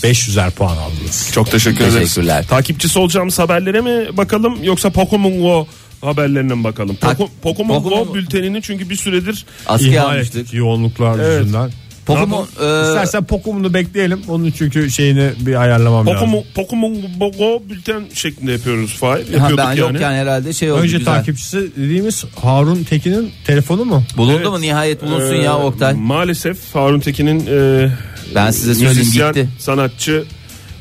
[0.03, 1.29] 500'er puan aldınız.
[1.33, 2.47] çok teşekkür ederiz Teşekkürler.
[2.47, 5.67] takipçisi olacağımız haberlere mi bakalım yoksa Pokemon Go
[6.01, 10.41] haberlerine mi bakalım Tak- Poko- Pokemon, Pokemon- Go bültenini çünkü bir süredir Askıya İhmal almıştık.
[10.41, 11.41] ettik yoğunluklar Evet.
[11.41, 11.71] yüzünden.
[12.15, 14.19] Pokemon e, İstersen Pokemon'u bekleyelim.
[14.27, 16.19] Onun çünkü şeyini bir ayarlamam lazım.
[16.19, 16.95] Pokemon, Pokemon
[17.37, 19.79] Go bülten şeklinde yapıyoruz Fahir ha, ben yani.
[19.79, 21.13] yokken herhalde şey oldu Önce güzel.
[21.15, 24.03] takipçisi dediğimiz Harun Tekin'in telefonu mu?
[24.17, 24.47] Bulundu Evet.
[24.49, 25.93] mu nihayet bulunsun Ee, ya Oktay.
[25.93, 27.89] Maalesef Harun Tekin'in e,
[28.35, 29.49] Ben size söyleyeyim, müzisyen, gitti.
[29.59, 30.23] sanatçı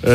[0.06, 0.12] e,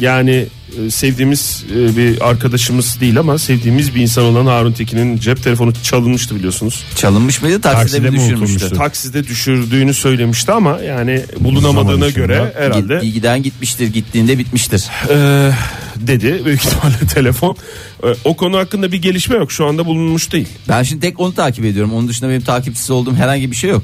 [0.00, 0.46] yani
[0.90, 6.36] sevdiğimiz e, bir arkadaşımız değil ama sevdiğimiz bir insan olan Harun Tekin'in cep telefonu çalınmıştı
[6.36, 6.84] biliyorsunuz.
[6.96, 8.76] Çalınmış mıydı takside, Takside mi düşürmüştü?
[8.76, 14.84] Takside düşürdüğünü söylemişti ama yani bulunamadığına Bulunamadı göre herhalde Giden gitmiştir gittiğinde bitmiştir.
[15.10, 15.50] e,
[15.96, 17.56] dedi büyük ihtimalle telefon.
[18.02, 19.52] E, o konu hakkında bir gelişme yok.
[19.52, 20.48] Şu anda bulunmuş değil.
[20.68, 21.94] Ben şimdi tek onu takip ediyorum.
[21.94, 23.82] Onun dışında benim takipçisi olduğum herhangi bir şey yok.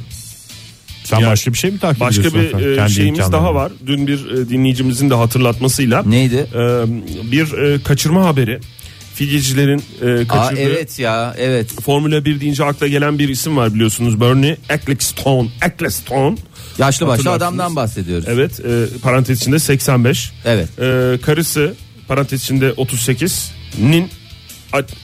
[1.05, 2.41] Sen Ya, başka bir şey mi takip Başka ediyorsun?
[2.43, 2.73] bir efendim?
[2.73, 3.73] e, Kendi şeyimiz daha var.
[3.87, 6.47] Dün bir e, dinleyicimizin de hatırlatmasıyla Neydi?
[6.55, 6.59] e,
[7.33, 8.61] bir e, kaçırma haberi.
[9.15, 11.81] Fidyecilerin e, Aa kaçırdığı evet ya evet.
[11.83, 14.21] Formula 1 deyince akla gelen bir isim var biliyorsunuz.
[14.21, 15.49] Bernie Ecclestone.
[15.67, 16.37] Ecclestone.
[16.79, 18.25] Yaşlı başlı adamdan bahsediyoruz.
[18.29, 20.33] Evet e, parantez içinde 85.
[20.45, 20.69] Evet.
[20.79, 21.75] E, karısı
[22.09, 23.53] parantez içinde 38.
[23.83, 24.09] Nin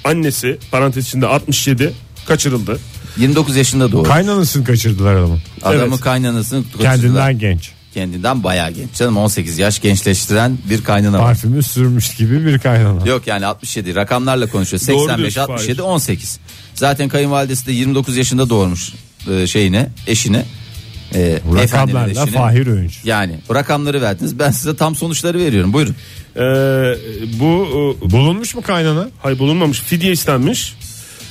[0.04, 1.92] annesi parantez içinde 67
[2.26, 2.78] kaçırıldı.
[3.16, 4.02] 29 yaşında doğru.
[4.08, 5.38] Kaynanasını kaçırdılar adamın.
[5.62, 6.00] Adamın Evet.
[6.00, 7.30] kaynanasını Kendinden kaçırdılar.
[7.30, 7.70] genç.
[7.94, 8.94] Kendinden bayağı genç.
[8.94, 11.24] Canım 18 yaş gençleştiren bir kaynana var.
[11.24, 13.06] Parfümü sürmüş gibi bir kaynana.
[13.06, 14.80] Yok yani 67 rakamlarla konuşuyor.
[14.88, 15.88] Doğru 85 diyorsun, 67 Fahir.
[15.88, 16.38] 18.
[16.74, 18.92] Zaten kayınvalidesi de 29 yaşında doğurmuş
[19.30, 20.44] e, şeyine, eşine.
[21.14, 22.38] E, efendinin Rakamlarla eşine.
[22.38, 22.98] Fahir Öğünç.
[23.04, 24.38] Yani bu rakamları verdiniz.
[24.38, 25.72] Ben size tam sonuçları veriyorum.
[25.72, 25.94] Buyurun.
[26.36, 26.40] E,
[27.40, 27.66] bu
[28.06, 29.08] e, Bulunmuş mu kaynana?
[29.22, 30.74] hay bulunmamış fidye istenmiş.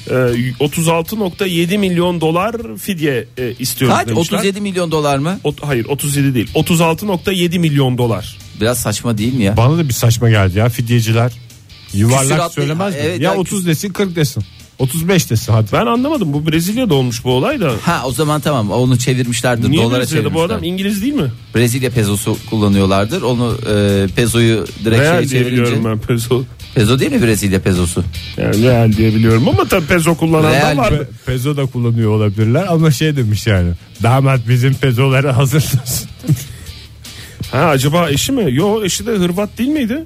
[0.07, 4.07] E, 36.7 milyon dolar fidye e, istiyoruz Kaç?
[4.07, 4.37] demişler.
[4.37, 5.39] 37 milyon dolar mı?
[5.43, 8.37] Ot- hayır 37 değil 36.7 milyon dolar.
[8.61, 9.57] Biraz saçma değil mi ya?
[9.57, 11.31] Bana da bir saçma geldi ya fidyeciler.
[11.93, 12.99] Yuvarlak Küsuratlı- söylemez mi?
[13.03, 14.43] Evet ya ya, 30 desin 40 desin.
[14.79, 15.67] 35 desin hadi.
[15.73, 17.71] Ben anlamadım bu Brezilya'da olmuş bu olay da.
[17.81, 20.55] Ha o zaman tamam onu çevirmişlerdir Niye dolara Brezilya'da bu çevirmişler.
[20.55, 21.31] adam İngiliz değil mi?
[21.55, 23.21] Brezilya pezosu kullanıyorlardır.
[23.21, 25.89] Onu e, pezoyu direkt Real şeye diye biliyorum çevirince.
[25.89, 26.43] ben peso.
[26.79, 28.03] Pezo değil mi Brezilya pezosu?
[28.37, 30.91] Yani real diye biliyorum ama tabii peso kullanan Real da var.
[30.91, 33.71] Pe- Pezo da kullanıyor olabilirler ama şey demiş yani.
[34.03, 36.09] Damat bizim pezoları hazırlasın.
[37.51, 38.45] Ha acaba eşi mi?
[38.55, 40.05] Yo eşi de Hırvat değil miydi?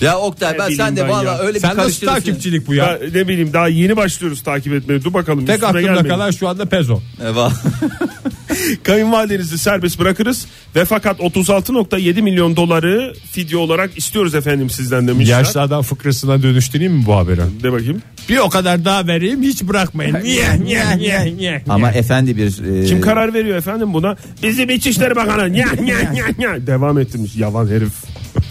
[0.00, 1.38] Ya Oktay Ne ben sen de ben valla ya.
[1.38, 2.84] öyle bir Sen nasıl takipçilik bu ya?
[2.84, 2.98] Ya.
[3.14, 5.04] ne bileyim daha yeni başlıyoruz takip etmeye.
[5.04, 5.46] Dur bakalım.
[5.46, 6.08] Tek aklımda gelmeyin.
[6.08, 7.00] kalan şu anda pezo.
[7.26, 7.52] Eyvah.
[8.82, 15.38] Kayınvalidenizi serbest bırakırız ve fakat 36.7 milyon doları fidye olarak istiyoruz efendim sizden demişler.
[15.38, 17.40] Yaşlı adam fıkrasına dönüştüreyim mi bu haberi?
[17.62, 18.02] De bakayım.
[18.28, 20.16] Bir o kadar daha vereyim hiç bırakmayın.
[20.22, 21.62] Niye niye niye niye?
[21.68, 24.16] Ama efendi bir e, Kim karar veriyor efendim buna?
[24.42, 25.52] Bizim İçişleri Bakanı.
[25.52, 26.66] Nya, nya, nya, nya.
[26.66, 27.92] Devam ettirmiş yavan herif.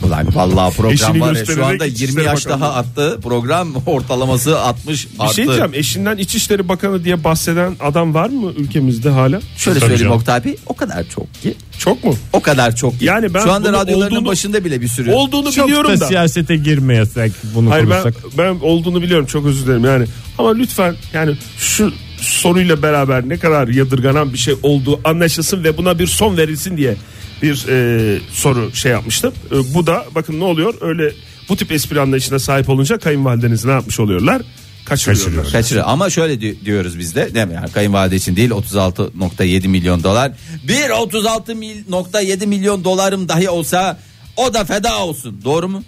[0.03, 2.61] Ulan vallahi program Eşini var ya şu göstererek anda 20 İçişleri yaş Bakanlığı.
[2.61, 3.19] daha arttı.
[3.23, 5.35] Program ortalaması 60 Bir arttı.
[5.35, 9.39] şey diyeceğim eşinden İçişleri Bakanı diye bahseden adam var mı ülkemizde hala?
[9.57, 10.13] Şöyle Tabii söyleyeyim canım.
[10.17, 11.53] Oktay Bey o kadar çok ki.
[11.79, 12.15] Çok mu?
[12.33, 13.05] O kadar çok ki.
[13.05, 15.11] Yani ben Şu anda bunu radyoların olduğunu- başında bile bir sürü.
[15.11, 16.07] Olduğunu Çok biliyorum da da.
[16.07, 18.23] siyasete girmeyesek bunu Hayır ben, konuşsak.
[18.37, 20.05] ben olduğunu biliyorum çok özür dilerim yani.
[20.37, 25.99] Ama lütfen yani şu soruyla beraber ne kadar yadırganan bir şey olduğu anlaşılsın ve buna
[25.99, 26.95] bir son verilsin diye
[27.43, 29.33] bir e, soru şey yapmıştım.
[29.51, 31.11] E, bu da bakın ne oluyor öyle
[31.49, 34.41] bu tip espri anlayışına sahip olunca kayınvalideniz ne yapmış oluyorlar?
[34.85, 35.51] Kaçırıyorlar.
[35.51, 35.85] Kaçırıyor.
[35.87, 37.33] Ama şöyle di- diyoruz biz de.
[37.35, 37.53] Değil mi?
[37.53, 40.31] Yani kayınvalide için değil 36.7 milyon dolar.
[40.67, 43.99] Bir 36.7 milyon dolarım dahi olsa
[44.37, 45.41] o da feda olsun.
[45.43, 45.83] Doğru mu?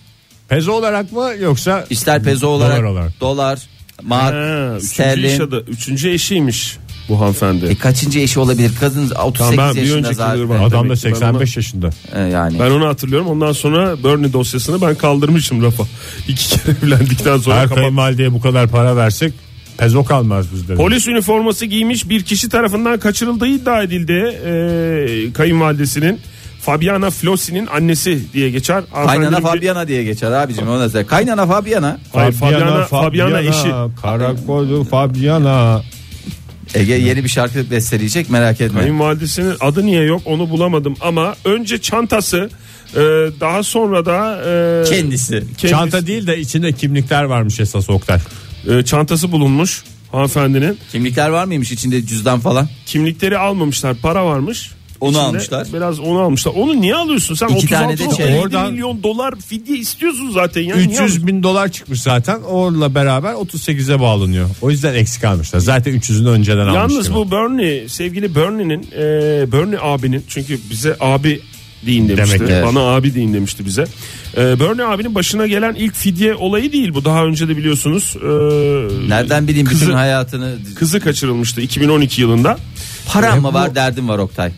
[0.49, 3.19] Pezo olarak mı yoksa İster pezo olarak, Dolar olarak.
[3.21, 3.59] dolar,
[3.97, 5.39] Ha, mark, üçüncü, iş sterlin.
[5.39, 6.77] adı, üçüncü eşiymiş
[7.09, 7.65] bu hanımefendi.
[7.65, 8.71] E kaçıncı eşi olabilir?
[8.79, 10.49] Kadın 38 Tamam, ben bir yaşında önceki zaten.
[10.49, 11.89] Adam da ki ben 85 yaşında.
[12.15, 12.59] E, yani.
[12.59, 13.27] Ben onu hatırlıyorum.
[13.27, 15.83] Ondan sonra Bernie dosyasını ben kaldırmışım rafa.
[16.27, 19.33] İki kere evlendikten sonra Her kayınvalideye bu kadar para versek
[19.77, 20.75] pezo kalmaz bizde.
[20.75, 24.39] Polis üniforması giymiş bir kişi tarafından kaçırıldığı iddia edildi.
[24.45, 26.19] Ee, kayınvalidesinin
[26.61, 28.83] Fabiana Flossi'nin annesi diye geçer.
[29.05, 30.67] Kaynana bir- Fabiana diye geçer abicim.
[30.69, 31.07] Ona da.
[31.07, 31.97] Kaynana Fabiana.
[32.13, 33.71] Hayır, Fabiana, Fabiana, eşi.
[34.01, 35.81] Karakoldu Fabiana.
[36.75, 38.79] Ege yeni bir şarkı besteleyecek merak etme.
[38.79, 42.49] Kayınvalidesinin adı niye yok onu bulamadım ama önce çantası
[42.95, 42.99] e,
[43.39, 44.41] daha sonra da
[44.85, 45.31] e, Kendisi.
[45.57, 48.19] kendisi- Çanta değil de içinde kimlikler varmış esas Oktay.
[48.69, 50.77] e, çantası bulunmuş hanımefendinin.
[50.91, 52.67] Kimlikler var mıymış içinde cüzdan falan?
[52.85, 54.71] Kimlikleri almamışlar para varmış.
[55.05, 55.67] Onu İçinde almışlar.
[55.73, 56.51] Biraz onu almışlar.
[56.55, 57.47] Onu niye alıyorsun sen?
[57.47, 58.41] İki tane de 36.7 çeyrek.
[58.43, 60.61] Oradan- milyon dolar fidye istiyorsun zaten.
[60.61, 60.75] Ya.
[60.75, 62.41] Niye 300 bin dolar çıkmış zaten.
[62.41, 64.49] Onunla beraber 38'e bağlanıyor.
[64.61, 65.59] O yüzden eksik almışlar.
[65.59, 66.75] Zaten 300'ünü önceden almış.
[66.75, 71.39] Yalnız bu Bernie sevgili Bernie'nin e, Bernie abinin çünkü bize abi
[71.85, 72.39] deyin demişti.
[72.39, 72.63] Demek ki.
[72.67, 73.85] Bana abi deyin demişti bize.
[74.37, 77.05] E, Bernie abinin başına gelen ilk fidye olayı değil bu.
[77.05, 78.15] Daha önce de biliyorsunuz.
[78.21, 78.27] e,
[79.09, 80.55] Nereden bileyim bütün kızı, hayatını.
[80.75, 82.57] kızı kaçırılmıştı 2012 yılında.
[83.13, 84.51] Param E, mı bu- var derdim var Oktay.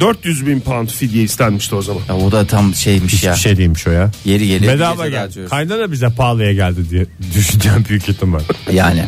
[0.00, 2.02] 400 bin pound fidye istenmişti o zaman.
[2.08, 3.32] Ya o da tam şeymiş ya.
[3.32, 4.10] bir şey değilmiş o ya.
[4.24, 4.74] Yeri geliyor.
[4.74, 5.46] Bedava geldi.
[5.50, 8.40] Kaynana bize pahalıya geldi diye düşüneceğim büyük ihtimal.
[8.72, 9.04] Yani.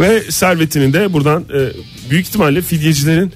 [0.00, 1.60] Ve servetinin de buradan e,
[2.10, 3.32] büyük ihtimalle fidyecilerin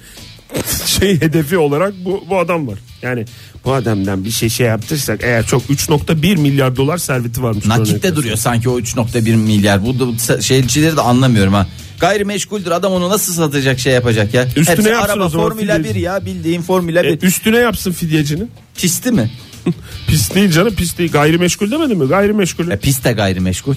[0.85, 2.79] şey hedefi olarak bu, bu adam var.
[3.01, 3.25] Yani
[3.65, 7.65] bu adamdan bir şey şey yaptırsak eğer çok 3.1 milyar dolar serveti varmış.
[7.65, 9.85] Nakitte duruyor sanki o 3.1 milyar.
[9.85, 11.67] Bu da şeycileri de anlamıyorum ha.
[11.99, 14.47] Gayrimeşguldür adam onu nasıl satacak şey yapacak ya.
[14.55, 15.95] Üstüne Hepsi yapsın araba Formula fidyeci.
[15.95, 17.07] 1 ya bildiğin Formula 1.
[17.07, 18.51] E, üstüne yapsın fidyecinin.
[18.75, 19.31] Pisti mi?
[20.07, 21.11] pis değil canım pis değil.
[21.11, 22.07] Gayrimeşgul demedin mi?
[22.07, 22.71] Gayrimeşgul.
[22.71, 23.75] E, pis de gayrimeşgul.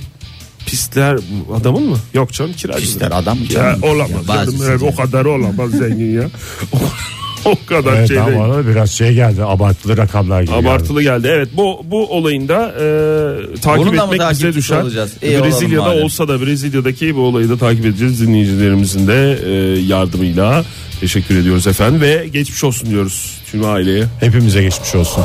[0.67, 1.19] Pistler
[1.55, 1.99] adamın mı?
[2.15, 2.81] Yok canım kiracı.
[2.81, 4.83] Pistler adam mı Ya, olamaz Ya, canım.
[4.83, 6.29] o kadar olamaz zengin ya.
[7.45, 8.41] O, kadar Evet şey değil.
[8.41, 11.29] ama biraz şey geldi abartılı rakamlar gibi Abartılı geldi.
[11.33, 14.83] Evet bu bu olayında e, takip Bunun da etmek bize düşer.
[14.83, 15.13] olacağız?
[15.23, 16.03] İyi olalım Brezilya'da madem.
[16.03, 19.51] olsa da Brezilya'daki bu olayı da takip edeceğiz dinleyicilerimizin de e,
[19.81, 20.65] yardımıyla.
[21.01, 24.05] Teşekkür ediyoruz efendim ve geçmiş olsun diyoruz tüm aileye.
[24.21, 25.25] Hepimize geçmiş olsun.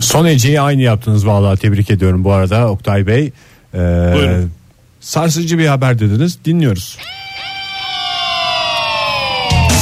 [0.00, 3.32] Son Ece'yi aynı yaptınız vallahi tebrik ediyorum bu arada Oktay Bey.
[3.74, 3.78] Ee,
[4.14, 4.50] Buyurun.
[5.00, 6.98] sarsıcı bir haber dediniz dinliyoruz.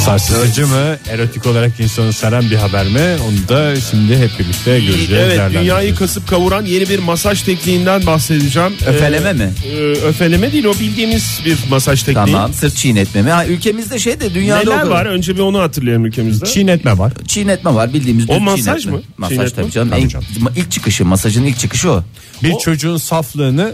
[0.05, 5.09] Sarsıcı mı erotik olarak insanı saran bir haber mi onu da şimdi hep birlikte göreceğiz.
[5.11, 8.73] Evet dünyayı kasıp kavuran yeni bir masaj tekniğinden bahsedeceğim.
[8.87, 9.51] Öfeleme Ee, mi?
[9.65, 12.25] e, öfeleme değil o bildiğimiz bir masaj tekniği.
[12.33, 13.29] Tamam sırt çiğnetme mi?
[13.29, 14.91] Ha, ülkemizde şey de dünyada Neler o kadar.
[14.91, 16.45] var önce bir onu hatırlayalım ülkemizde.
[16.45, 17.13] Çiğnetme var.
[17.27, 18.91] Çiğnetme var bildiğimiz O masaj çiğnetme.
[18.91, 19.01] mı?
[19.17, 19.63] Masaj Çiğnetme?
[19.63, 19.89] tabii canım.
[19.89, 20.25] Tabii En- canım.
[20.57, 22.03] ilk çıkışı masajın ilk çıkışı o.
[22.43, 23.73] Bir O- çocuğun saflığını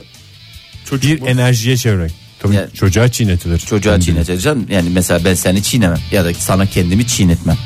[0.89, 1.27] Çocuk bir mu?
[1.29, 2.11] enerjiye çevirmek.
[2.39, 3.59] Tabii Ya- çocuğa çiğnetilir.
[3.59, 4.67] Çocuğa Yani çiğneteceğim.
[4.69, 7.57] Yani mesela ben seni çiğnemem ya da sana kendimi çiğnetmem.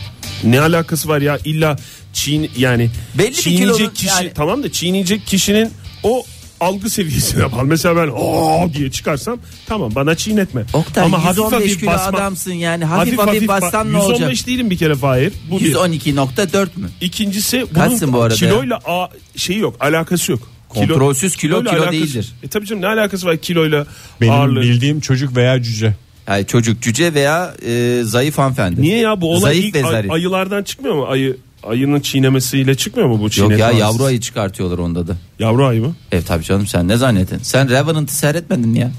[0.43, 1.75] Ne alakası var ya illa
[2.13, 5.71] çiğn yani Belli çiğneyecek kilonun kişi yani- tamam da çiğneyecek kişinin
[6.03, 6.23] o
[6.59, 7.63] algı seviyesine bağlı.
[7.63, 10.63] Mesela ben o diye çıkarsam tamam bana çiğnetme.
[10.73, 12.17] Oktay Ama hafif 115 hafif kilo basma.
[12.17, 14.47] adamsın yani hafif hafif, ba- bassan ne 115 olacak?
[14.47, 15.33] değilim bir kere Fahir.
[15.51, 15.65] Bu bir.
[15.75, 16.89] 112.4 mü?
[17.01, 20.52] İkincisi Kaçsın bunun bu arada kiloyla a, şeyi yok alakası yok.
[20.73, 22.33] Kontrolsüz kilo, kilo alakası- değildir.
[22.43, 23.85] E tabii canım ne alakası var kiloyla
[24.21, 24.61] Benim ağırlığı.
[24.61, 25.93] bildiğim çocuk veya cüce.
[26.27, 28.81] Yani çocuk cüce veya e, zayıf hanımefendi.
[28.81, 30.11] Niye ya bu olay Zayıf ilk ve zarif.
[30.11, 31.05] ayılardan çıkmıyor mu?
[31.09, 33.55] Ayı ayının çiğnemesiyle çıkmıyor mu bu Yok çiğnetme?
[33.57, 33.81] ya hadisesi?
[33.81, 35.17] yavru ayı çıkartıyorlar onda da.
[35.39, 35.95] Yavru ayı mı?
[36.11, 37.37] Evet tabii canım sen ne zannettin?
[37.41, 38.91] Sen Revenant'ı seyretmedin mi ya?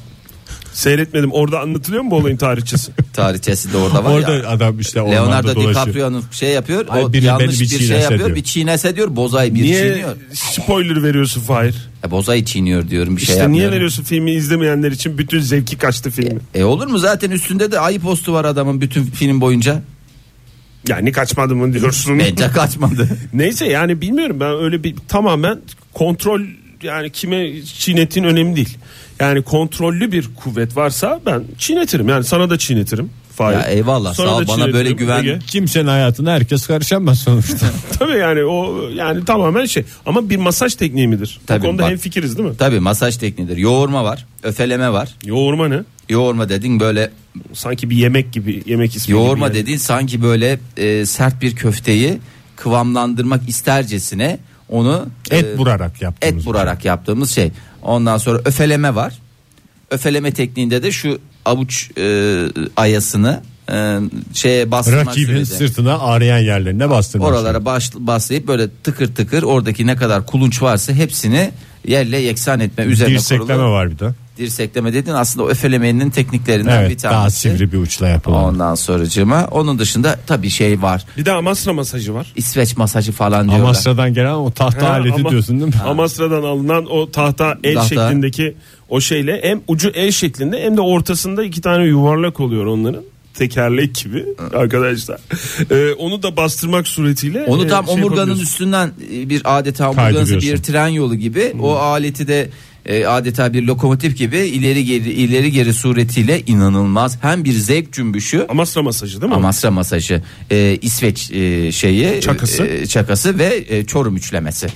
[0.74, 1.32] Seyretmedim.
[1.32, 2.92] Orada anlatılıyor mu bu olayın tarihçesi?
[3.12, 4.48] Tarihçesi de orada var Orada ya.
[4.48, 5.60] adam işte Leonardo.
[5.60, 6.86] DiCaprio'nun şey yapıyor.
[6.88, 8.18] Ay, o yanlış bir bir, şey yapıyor.
[8.26, 8.36] diyor.
[8.36, 9.16] Bir çiğnese diyor.
[9.16, 10.16] Bozay bir niye çiğniyor.
[10.32, 11.74] spoiler veriyorsun Fahir?
[12.06, 13.74] E, bozayı çiğniyor diyorum bir şey işte niye yapmıyorum.
[13.74, 16.40] veriyorsun filmi izlemeyenler için bütün zevki kaçtı filmi.
[16.54, 19.82] E olur mu zaten üstünde de ayı postu var adamın bütün film boyunca.
[20.88, 22.18] Yani kaçmadı mı diyorsun.
[22.18, 23.08] Bence kaçmadı.
[23.32, 25.60] Neyse yani bilmiyorum ben öyle bir tamamen
[25.92, 26.40] kontrol
[26.84, 28.78] yani kime çiğnettiğin önemli değil.
[29.20, 32.08] Yani kontrollü bir kuvvet varsa ben çiğnetirim.
[32.08, 33.10] Yani sana da çiğnetirim.
[33.36, 33.56] Fahir.
[33.56, 34.44] Ya eyvallah, Sana sağ ol.
[34.48, 35.38] Bana böyle güven- Ege.
[35.46, 37.66] Kimsenin hayatına herkes karışamaz sonuçta.
[37.98, 41.40] Tabii yani o yani tamamen şey ama bir masaj tekniği midir?
[41.46, 41.90] Tabii, Bu konuda bak.
[41.90, 42.54] hem fikiriz değil mi?
[42.58, 43.56] Tabii masaj tekniğidir.
[43.56, 44.26] Yoğurma var.
[44.42, 45.08] Öfeleme var.
[45.24, 45.80] Yoğurma ne?
[46.08, 47.10] Yoğurma dedin böyle
[47.52, 49.62] Sanki bir yemek gibi yemek ismi yoğurma gibi yani.
[49.64, 52.18] dediğin sanki böyle e, sert bir köfteyi
[52.56, 54.38] kıvamlandırmak istercesine
[54.68, 56.42] onu Et e, vurarak yaptığımız.
[56.42, 57.50] et vurarak yaptığımız şey.
[57.82, 59.12] Ondan sonra öfeleme var.
[59.90, 62.44] Öfeleme tekniğinde de şu avuç e,
[62.76, 63.40] ayasını
[63.72, 63.98] e,
[64.32, 65.44] şeye bastırmak Rakibin sürede.
[65.44, 67.28] sırtına ağrıyan yerlerine bastırmak.
[67.28, 71.50] Oralara baş, baslayıp böyle tıkır tıkır oradaki ne kadar kulunç varsa hepsini
[71.86, 73.70] yerle yeksan etme üzerine Dirsekleme kurulu.
[73.72, 74.10] var bir de.
[74.38, 77.14] Dirsekleme dediğin aslında öfelemenin tekniklerinden bir Evet tanesi.
[77.16, 78.44] daha sivri bir uçla yapılan.
[78.44, 81.04] Ondan sonracığıma onun dışında tabii şey var.
[81.16, 82.32] Bir de Amasra masajı var.
[82.36, 83.64] İsveç masajı falan diyorlar.
[83.64, 85.80] Amasra'dan gelen o tahta Ha, aleti ama- diyorsun değil mi?
[85.86, 87.88] Amasra'dan alınan o tahta el Tahta.
[87.88, 88.54] şeklindeki
[88.88, 93.02] o şeyle hem ucu el şeklinde hem de ortasında iki tane yuvarlak oluyor onların.
[93.34, 95.18] Tekerlek gibi arkadaşlar.
[95.70, 98.42] Ee, onu da bastırmak suretiyle Onu e, tam şey omurganın yapabiliyorsun.
[98.42, 100.50] üstünden e, bir adeta omurganızı Kaydırıyorsun.
[100.52, 102.48] bir tren yolu gibi o aleti de
[102.86, 108.46] e, adeta bir lokomotif gibi ileri geri ileri geri suretiyle inanılmaz hem bir zevk cümbüşü
[108.48, 109.36] Amasra masajı değil mi?
[109.36, 112.66] Amasra masajı, e, İsveç e, şeyi, Çakısı.
[112.66, 114.66] e, çakası ve e, Çorum üçlemesi.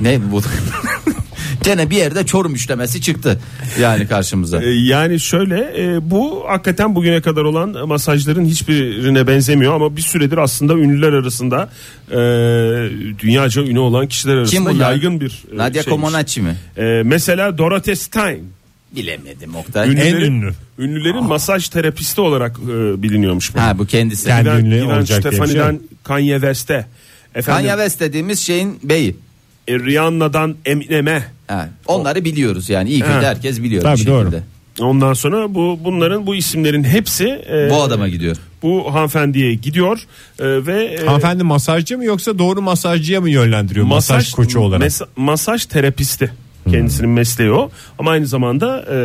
[0.00, 0.42] Ne bu?
[1.64, 3.40] Gene bir yerde Çorum üçlemesi çıktı
[3.80, 4.62] yani karşımıza.
[4.62, 10.38] Ee, Yani şöyle e, bu hakikaten bugüne kadar olan masajların hiçbirine benzemiyor ama bir süredir
[10.38, 11.70] aslında ünlüler arasında
[12.10, 12.16] e,
[13.18, 16.00] dünyaca ünlü olan kişiler arasında Kim yaygın bir e, Nadia şeymiş.
[16.02, 16.56] Comaneci mi?
[17.04, 18.52] Mesela Dorothy Stein
[18.96, 19.88] Bilemedim Oktay.
[19.88, 20.52] ünlülerin, ünlü.
[20.78, 23.54] ünlülerin masaj terapisti olarak e, biliniyormuş.
[23.54, 23.60] bu.
[23.60, 24.26] Ha bu kendisi.
[24.26, 25.80] Kendi Given, ünlü Given olacak şey Stefani'den.
[26.04, 26.86] Kanye West'e
[27.34, 29.16] efendim Kanye West dediğimiz şeyin beyi.
[29.68, 33.22] e, Rihanna'dan Eminem'e Ha, onları biliyoruz yani iyi kötü Ha.
[33.22, 33.82] herkes biliyor.
[33.82, 34.30] Tabii, bir doğru.
[34.80, 38.36] ondan sonra bu bunların bu isimlerin hepsi e, Bu adama gidiyor.
[38.62, 39.98] bu hanımefendiye gidiyor
[40.40, 44.82] e, ve e, Hanımefendi masajcı mı yoksa doğru masajcıya mı yönlendiriyor masaj, koçu olarak?
[44.82, 46.32] mesa- masaj terapisti.
[46.70, 47.70] Kendisinin mesleği o.
[47.98, 48.98] Ama aynı zamanda e,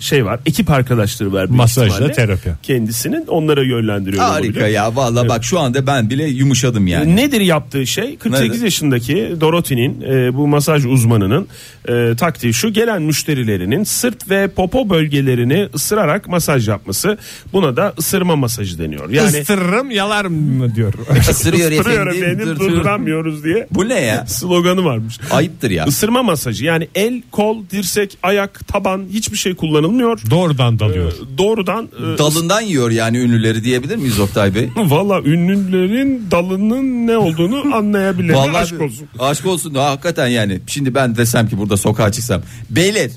[0.00, 0.40] şey var.
[0.46, 1.48] Ekip arkadaşları var.
[1.48, 2.12] büyük Masajla ihtimalle.
[2.12, 2.50] terapi.
[2.62, 4.22] Kendisinin onlara yönlendiriyor.
[4.22, 4.74] Harika olabilir.
[4.74, 7.16] ya valla bak şu anda ben bile yumuşadım yani.
[7.16, 8.16] Nedir yaptığı şey?
[8.16, 8.64] 48 Nedir?
[8.64, 11.48] yaşındaki Dorothy'nin e, bu masaj uzmanının
[11.88, 17.18] e, taktiği şu gelen müşterilerinin sırt ve popo bölgelerini ısırarak masaj yapması.
[17.52, 19.10] Buna da ısırma masajı deniyor.
[19.10, 20.94] Yani Istırırım yalarım mı diyor.
[21.30, 22.24] Isırıyor ısırıyor efendim.
[22.24, 22.70] efendim dur- dur.
[22.70, 23.66] durduramıyoruz diye.
[23.70, 24.26] Bu ne ya?
[24.34, 25.18] Sloganı varmış.
[25.30, 25.84] Ayıptır ya.
[25.84, 30.20] Isırma masajı yani el, kol, dirsek, ayak, taban hiçbir şey kullanılmıyor.
[30.30, 31.12] Doğrudan dalıyor.
[31.12, 34.68] E, Doğrudan e, Dalından yiyor yani ünlüleri diyebilir miyiz Oktay Bey?
[34.76, 38.34] Valla ünlülerin dalının ne olduğunu anlayabilir.
[38.34, 39.08] Vallahi Aşk olsun.
[39.18, 39.74] Aşk olsun.
[39.74, 40.60] Ha, hakikaten yani.
[40.66, 42.42] Şimdi ben desem ki burada sokağa çıksam.
[42.70, 43.10] Beyler,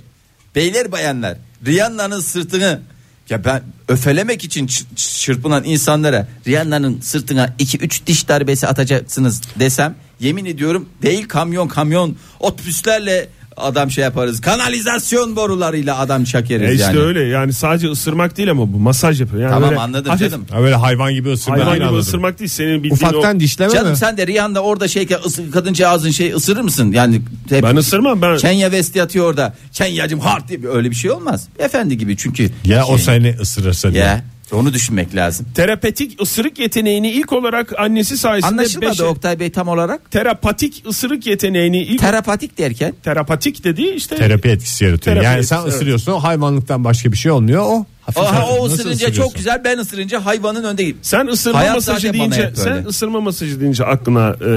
[0.56, 1.38] beyler bayanlar.
[1.66, 2.82] Rihanna'nın sırtını
[3.30, 10.90] ya ben öfelemek için çırpınan insanlara Rihanna'nın sırtına 2-3 diş darbesi atacaksınız desem yemin ediyorum
[11.02, 14.42] değil kamyon kamyon otobüslerle adam şey yaparız.
[14.42, 17.00] Kanalizasyon borularıyla adam çakeriz E işte yani.
[17.00, 19.42] öyle yani sadece ısırmak değil ama bu masaj yapıyor.
[19.44, 20.46] Yani Tamam böyle anladım hafif canım.
[20.52, 22.00] Ha böyle hayvan gibi ısırma Hayvan gibi anladım.
[22.00, 23.40] ısırmak değil senin bildiğin Ufaktan o.
[23.40, 23.98] dişleme Canım mi?
[23.98, 26.92] sen de Rihanna orada şeyken ısı, kadıncağızın şey ısırır mısın?
[26.92, 28.38] Yani hep Ben ısırmam ben.
[28.38, 29.56] Kenya West yatıyor orada.
[29.74, 31.48] Kenyacım hard diye öyle bir şey olmaz.
[31.60, 32.50] Efendi gibi çünkü.
[32.66, 34.04] Ya o Şey- seni ısırırsa diye.
[34.04, 34.22] Ya
[34.56, 35.46] onu düşünmek lazım.
[35.56, 40.12] Terapetik ısırık yeteneğini ilk olarak annesi sayesinde Anlaşılmadı beşe- Oktay Bey tam olarak.
[40.12, 45.16] terapatik ısırık yeteneğini ilk Terapatik derken terapatik dediği işte Terapi etkisi yaratıyor.
[45.16, 45.74] Terapi yani etkisi, sen evet.
[45.74, 47.64] ısırıyorsun hayvanlıktan başka bir şey olmuyor.
[47.66, 48.60] O hafif Aha, hafif.
[48.60, 50.98] o Nasıl ısırınca çok güzel ben ısırınca hayvanın önde gibi.
[51.02, 54.50] sen ısırma Hayat masajı deyince sen ısırma masajı deyince aklına e,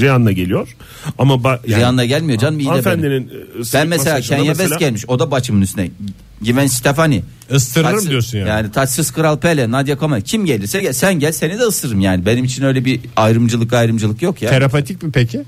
[0.00, 0.76] Rihanna geliyor.
[1.18, 3.30] Ama ba- yani, Rihanna gelmiyor canım iyi de benim.
[3.74, 5.90] Ben mesela Kenya mesela- West gelmiş o da başımın üstüne.
[6.42, 7.22] Given Stefani.
[7.50, 8.48] Isırırım Taçsız- diyorsun yani.
[8.48, 12.26] Yani taçsız Kral Pele, Nadia Coman kim gelirse gel, sen gel seni de ısırırım yani.
[12.26, 14.50] Benim için öyle bir ayrımcılık ayrımcılık yok ya.
[14.50, 15.42] Terapatik mi peki?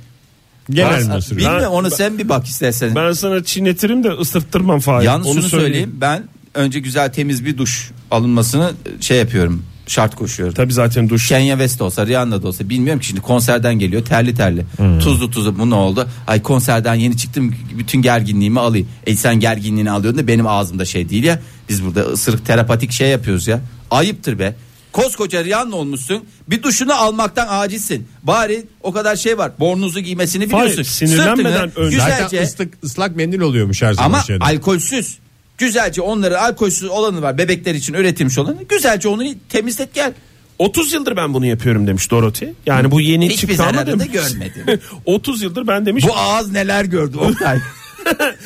[0.70, 1.23] Genel Ben- mi?
[1.31, 2.94] Bilmiyorum onu Ben- sen bir bak istersen.
[2.94, 5.07] Ben sana çiğnetirim de ısırttırmam Fahir.
[5.07, 6.23] Yalnız Onu şunu söyleyeyim ben
[6.55, 10.55] önce güzel temiz bir duş alınmasını şey yapıyorum şart koşuyorum.
[10.55, 11.29] Tabii zaten duş.
[11.29, 14.99] Kenya West olsa Rihanna da olsa bilmiyorum ki şimdi konserden geliyor terli terli Hmm.
[14.99, 19.91] tuzlu tuzlu bu ne oldu ay konserden yeni çıktım bütün gerginliğimi alayım e sen gerginliğini
[19.91, 23.61] alıyorsun da benim ağzımda şey değil ya biz burada ısırık terapatik şey yapıyoruz ya
[23.91, 24.55] ayıptır be
[24.93, 30.71] koskoca Rihanna olmuşsun bir duşunu almaktan acizsin bari o kadar şey var bornozu giymesini Hayır,
[30.71, 34.45] biliyorsun sinirlenmeden Sırtını önce- Zaten güzelce ıslık, ıslak mendil oluyormuş her zaman ama şeyde.
[34.45, 35.19] alkolsüz.
[35.61, 38.62] Güzelce onları alkolsüz olanı var bebekler için üretilmiş olanı.
[38.68, 40.12] Güzelce onu temizlet gel.
[40.59, 42.51] 30 yıldır ben bunu yapıyorum demiş Dorothy.
[42.66, 44.07] Yani bu yeni Hiçbir çıktı ama demiş.
[44.12, 44.81] görmedim.
[45.05, 47.59] 30 yıldır ben demiş Bu ağız neler gördü Oktay.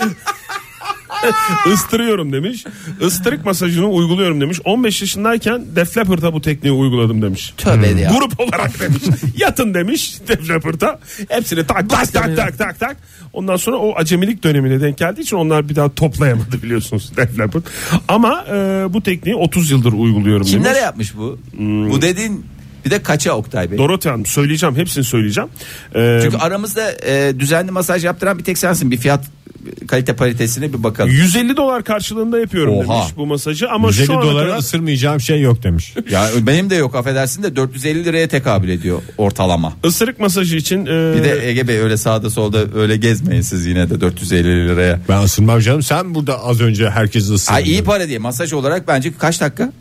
[1.73, 2.65] ıstırıyorum demiş.
[3.01, 4.61] Istırık masajını uyguluyorum demiş.
[4.65, 7.55] 15 yaşındayken Def Leppard'a bu tekniği uyguladım demiş.
[7.57, 8.11] Tövbe ya.
[8.19, 9.03] Grup olarak demiş.
[9.37, 11.01] Yatın demiş Def Leppard'a.
[11.29, 12.97] Hepsini tak tak tak tak tak tak.
[13.33, 17.63] Ondan sonra o acemilik dönemine denk geldiği için onlar bir daha toplayamadı biliyorsunuz Def Leppard.
[18.09, 18.55] Ama e,
[18.91, 20.83] bu tekniği 30 yıldır uyguluyorum Kimlere demiş.
[20.83, 21.39] yapmış bu?
[21.57, 21.91] Hmm.
[21.91, 22.47] Bu dediğin
[22.85, 23.79] bir de kaça Oktay Bey?
[23.79, 25.51] Dorothy Hanım söyleyeceğim hepsini söyleyeceğim.
[25.95, 28.91] E, Çünkü aramızda e, düzenli masaj yaptıran bir tek sensin.
[28.91, 29.25] Bir fiyat
[29.89, 31.11] kalite paritesine bir bakalım.
[31.11, 32.83] 150 dolar karşılığında yapıyorum Oha.
[33.01, 35.95] demiş bu masajı ama 150 şu ana dolara kadar ısırmayacağım şey yok demiş.
[36.11, 39.73] Ya benim de yok affedersin de 450 liraya tekabül ediyor ortalama.
[39.85, 43.91] ısırık masajı için e, Bir de Ege Bey öyle sağda solda öyle gezmeyin siz yine
[43.91, 45.01] de 450 liraya.
[45.09, 45.83] Ben ısırmam canım.
[45.83, 47.57] Sen burada az önce herkesi ısırdın.
[47.57, 49.73] Ay iyi para diye masaj olarak bence kaç dakika?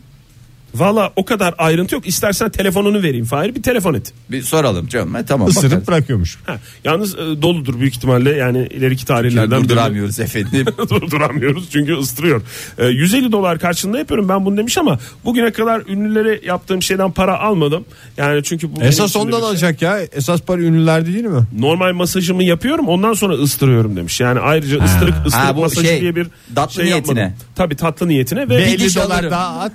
[0.74, 2.06] Valla o kadar ayrıntı yok.
[2.06, 4.12] İstersen telefonunu vereyim Fahir bir telefon et.
[4.30, 5.14] Bir soralım canım.
[5.14, 5.88] Ha, tamam Isırıp bakarız.
[5.88, 6.38] bırakıyormuş.
[6.46, 10.66] Ha, yalnız e, doludur büyük ihtimalle yani ileriki tarihlerden birinde- Durduramıyoruz efendim.
[10.90, 12.42] Durduramıyoruz çünkü ıstırıyor.
[12.78, 17.38] E, 150 dolar karşılığında yapıyorum ben bunu demiş ama bugüne kadar ünlülere yaptığım şeyden para
[17.40, 17.84] almadım.
[18.16, 19.48] Yani çünkü bu Esas ondan şey.
[19.48, 19.98] alacak ya.
[20.12, 21.42] Esas para ünlülerde değil mi?
[21.58, 24.20] Normal masajımı yapıyorum ondan sonra ıstırıyorum demiş.
[24.20, 27.20] Yani ayrıca ıstırık ıstırık Ha, bu masajı şey, diye bir tatlı şey niyetine.
[27.20, 27.44] yapmadım.
[27.56, 29.72] Tabii tatlı niyetine ve Ve Bir diş 50 dolar daha at.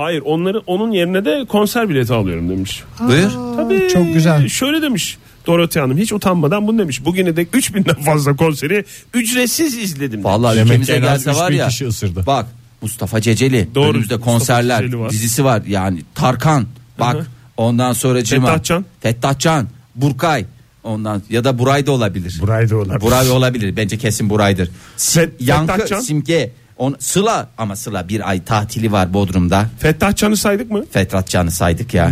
[0.00, 2.82] Hayır onları onun yerine de konser bileti alıyorum demiş.
[3.00, 3.30] Buyur.
[3.56, 4.48] Tabii çok güzel.
[4.48, 7.04] Şöyle demiş Dorothy Hanım hiç utanmadan bunu demiş.
[7.04, 8.84] Bugüne dek 3000'den fazla konseri
[9.14, 10.24] ücretsiz izledim.
[10.24, 11.68] Vallahi Demek ülkemize en az gelse var 3000 ya.
[11.68, 12.26] kişi ısırdı.
[12.26, 12.46] Bak
[12.82, 15.10] Mustafa Ceceli Doğru, önümüzde Mustafa konserler Ceceli var.
[15.10, 16.66] dizisi var yani Tarkan
[17.00, 17.24] bak Hı hı.
[17.56, 18.84] ondan sonra Cima Fettahcan.
[19.00, 20.44] Fettahcan Burkay
[20.84, 22.38] ondan ya da Buray da olabilir.
[22.42, 23.00] Buray da olabilir.
[23.00, 24.70] Buray olabilir bence kesin Buray'dır.
[24.96, 26.02] Si- Fet- Yankı.
[26.04, 29.66] Simge on, Sıla ama Sıla bir ay tatili var Bodrum'da.
[29.78, 30.84] Fettah Can'ı saydık mı?
[30.90, 32.08] Fetrat Can'ı saydık ya.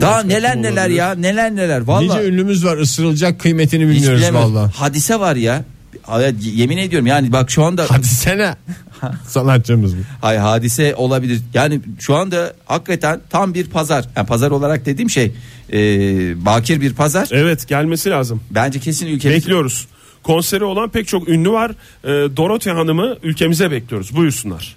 [0.00, 0.96] Daha neler neler olabilir.
[0.96, 2.26] ya neler neler Nice vallahi.
[2.26, 4.54] ünlümüz var ısırılacak kıymetini Hiç bilmiyoruz bilemiyorum.
[4.54, 4.70] valla.
[4.76, 5.64] Hadise var ya.
[6.08, 8.56] Ay, Yemin ediyorum yani bak şu anda Hadi sene.
[9.28, 10.00] Sanatçımız bu.
[10.20, 11.40] Hay hadise olabilir.
[11.54, 14.04] Yani şu anda hakikaten tam bir pazar.
[14.16, 15.32] Yani pazar olarak dediğim şey
[15.72, 15.78] e,
[16.44, 17.28] bakir bir pazar.
[17.32, 18.40] Evet gelmesi lazım.
[18.50, 19.36] Bence kesin ülkemiz.
[19.36, 19.86] Bekliyoruz.
[20.28, 21.70] Konseri olan pek çok ünlü var.
[22.04, 24.16] Ee, Dorothy Hanım'ı ülkemize bekliyoruz.
[24.16, 24.76] Buyursunlar.